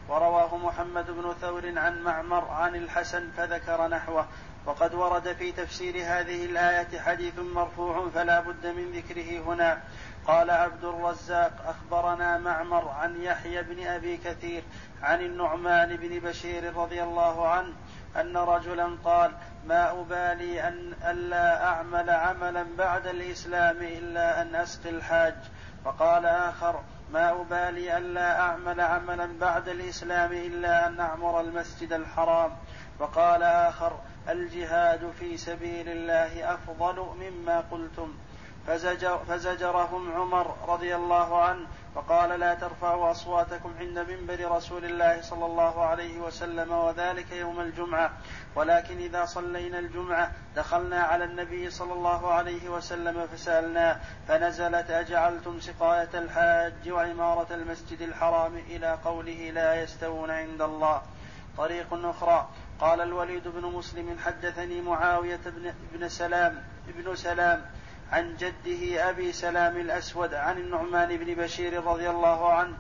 ورواه 0.10 0.58
محمد 0.58 1.12
بن 1.12 1.34
ثور 1.42 1.80
عن 1.80 2.02
معمر 2.04 2.50
عن 2.50 2.76
الحسن 2.76 3.32
فذكر 3.38 3.88
نحوه. 3.88 4.28
وقد 4.66 4.94
ورد 4.94 5.34
في 5.34 5.52
تفسير 5.52 5.96
هذه 5.96 6.46
الآية 6.46 7.00
حديث 7.00 7.40
مرفوع 7.40 8.10
فلا 8.16 8.40
بد 8.40 8.68
من 8.68 8.92
ذكره 8.92 9.54
هنا. 9.54 9.82
قال 10.28 10.52
عبد 10.52 10.84
الرزاق 10.84 11.52
أخبرنا 11.66 12.38
معمر 12.38 12.90
عن 12.90 13.22
يحيى 13.22 13.64
بن 13.64 13.88
أبي 13.88 14.18
كثير 14.18 14.64
عن 15.04 15.22
النعمان 15.22 15.96
بن 15.96 16.20
بشير 16.20 16.76
رضي 16.76 17.04
الله 17.04 17.48
عنه 17.48 17.74
أن 18.16 18.38
رجلا 18.38 18.98
قال 19.06 19.32
ما 19.68 19.92
أبالي 19.92 20.68
أن 20.68 20.94
ألا 21.06 21.66
أعمل 21.68 22.10
عملا 22.10 22.66
بعد 22.78 23.08
الإسلام 23.08 23.78
إلا 23.82 24.42
أن 24.42 24.56
أسقي 24.56 24.90
الحاج. 24.90 25.36
وقال 25.86 26.26
آخر 26.26 26.84
ما 27.14 27.42
أبالي 27.42 27.98
ألا 27.98 28.40
أعمل 28.40 28.82
عملا 28.82 29.40
بعد 29.40 29.68
الإسلام 29.70 30.32
إلا 30.32 30.88
أن 30.88 31.00
أعمر 31.00 31.42
المسجد 31.42 31.94
الحرام. 31.94 32.52
وقال 33.00 33.44
آخر 33.44 34.00
الجهاد 34.30 35.12
في 35.20 35.38
سبيل 35.38 35.90
الله 35.90 36.54
أفضل 36.54 37.16
مما 37.20 37.60
قلتم. 37.72 38.18
فزجر 38.68 39.18
فزجرهم 39.18 40.12
عمر 40.12 40.56
رضي 40.68 40.96
الله 40.96 41.42
عنه 41.42 41.68
وقال 41.96 42.40
لا 42.40 42.54
ترفعوا 42.54 43.12
أصواتكم 43.12 43.74
عند 43.80 44.00
منبر 44.00 44.52
رسول 44.52 44.86
الله 44.86 45.22
صلى 45.22 45.46
الله 45.46 45.84
عليه 45.84 46.20
وسلم 46.20 46.72
وذلك 46.72 47.32
يوم 47.32 47.60
الجمعة. 47.60 48.12
ولكن 48.56 48.98
إذا 48.98 49.26
صلينا 49.26 49.80
الجمعة 49.80 50.32
دخلنا 50.56 51.04
على 51.04 51.24
النبي 51.24 51.70
صلى 51.70 51.94
الله 51.94 52.34
عليه 52.34 52.70
وسلم 52.70 53.28
فسألناه 53.28 54.00
فنزلت 54.28 54.90
أجعلتم 54.90 55.60
سقاية 55.60 56.10
الحاج 56.14 56.90
وعمارة 56.90 57.48
المسجد 57.54 58.02
الحرام 58.02 58.58
إلى 58.58 58.98
قوله 59.06 59.52
لا 59.54 59.84
يستوون 59.84 60.32
عند 60.32 60.62
الله. 60.62 61.02
طريق 61.58 61.88
أخرى. 61.94 62.48
قال 62.80 63.02
الوليد 63.02 63.48
بن 63.48 63.62
مسلم 63.62 64.18
حدثني 64.26 64.82
معاوية 64.82 65.40
بن, 65.46 65.74
بن 65.94 66.10
سلام 66.10 66.64
ابن 66.88 67.16
سلام 67.16 67.66
عن 68.12 68.36
جده 68.36 69.10
أبي 69.10 69.32
سلام 69.32 69.78
الأسود 69.78 70.34
عن 70.34 70.58
النعمان 70.58 71.18
بن 71.18 71.34
بشير 71.34 71.84
رضي 71.84 72.10
الله 72.10 72.54
عنه 72.54 72.78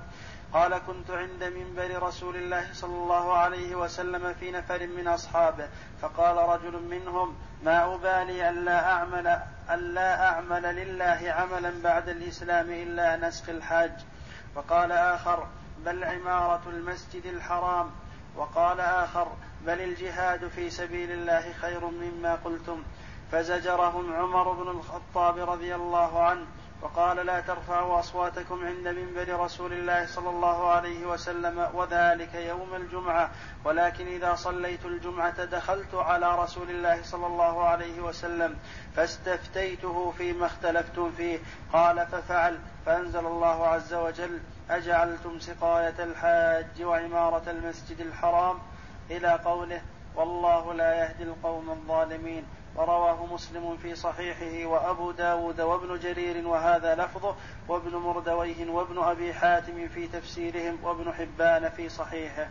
قال 0.54 0.78
كنت 0.78 1.12
عند 1.12 1.44
منبر 1.44 2.04
رسول 2.04 2.36
الله 2.36 2.66
صلى 2.74 2.94
الله 2.96 3.34
عليه 3.34 3.76
وسلم 3.76 4.34
في 4.34 4.52
نفر 4.52 4.88
من 4.88 5.08
أصحابه 5.08 5.68
فقال 6.02 6.38
رجل 6.38 6.84
منهم 6.84 7.36
ما 7.64 7.96
أبالي 7.96 8.50
ألا 8.50 8.92
أعمل 8.92 9.40
ألا 9.72 10.30
أعمل 10.30 10.76
لله 10.76 11.32
عملا 11.32 11.72
بعد 11.84 12.10
الإسلام 12.10 12.72
إلا 12.72 13.28
أسقي 13.28 13.52
الحاج 13.52 13.92
وقال 14.56 14.92
آخر 14.92 15.48
بل 15.86 16.04
عمارة 16.04 16.62
المسجد 16.68 17.26
الحرام 17.26 17.92
وقال 18.36 18.80
آخر 18.80 19.28
بل 19.66 19.82
الجهاد 19.82 20.48
في 20.48 20.70
سبيل 20.70 21.12
الله 21.12 21.54
خير 21.62 21.86
مما 21.86 22.36
قلتم 22.36 22.84
فزجرهم 23.32 24.14
عمر 24.14 24.52
بن 24.52 24.68
الخطاب 24.70 25.50
رضي 25.50 25.76
الله 25.76 26.24
عنه 26.24 26.46
وقال 26.82 27.26
لا 27.26 27.42
ترفعوا 27.42 28.00
أصواتكم 28.00 28.66
عند 28.66 28.88
منبر 28.88 29.40
رسول 29.40 29.74
الله 29.74 30.06
صلى 30.06 30.30
الله 30.30 30.70
عليه 30.70 31.06
وسلم 31.06 31.70
وذلك 31.74 32.36
يوم 32.36 32.76
الجمعة 32.76 33.32
ولكن 33.66 34.08
إذا 34.08 34.36
صليت 34.36 34.86
الجمعة 34.86 35.46
دخلت 35.46 35.96
على 35.96 36.44
رسول 36.44 36.70
الله 36.70 37.04
صلى 37.04 37.28
الله 37.28 37.64
عليه 37.64 38.02
وسلم 38.02 38.58
فاستفتيته 38.96 40.14
فيما 40.18 40.46
اختلفتم 40.46 41.12
فيه 41.12 41.40
قال 41.74 42.08
ففعل 42.08 42.60
فأنزل 42.86 43.26
الله 43.26 43.68
عز 43.68 43.94
وجل 43.94 44.40
أجعلتم 44.70 45.40
سقاية 45.40 45.96
الحاج 46.00 46.82
وعمارة 46.82 47.50
المسجد 47.50 48.00
الحرام؟ 48.00 48.58
إلى 49.12 49.40
قوله 49.46 49.82
والله 50.16 50.74
لا 50.74 50.94
يهدي 50.96 51.24
القوم 51.24 51.70
الظالمين. 51.70 52.46
ورواه 52.78 53.26
مسلم 53.26 53.78
في 53.78 53.96
صحيحه 53.96 54.66
وأبو 54.70 55.12
داود 55.12 55.62
وابن 55.62 56.00
جرير 56.00 56.48
وهذا 56.48 56.96
لفظه 56.96 57.36
وابن 57.68 57.96
مردويه 57.96 58.70
وابن 58.70 58.98
أبي 58.98 59.34
حاتم 59.34 59.88
في 59.88 60.08
تفسيرهم 60.08 60.78
وابن 60.84 61.14
حبان 61.14 61.70
في 61.70 61.90
صحيحه. 61.90 62.48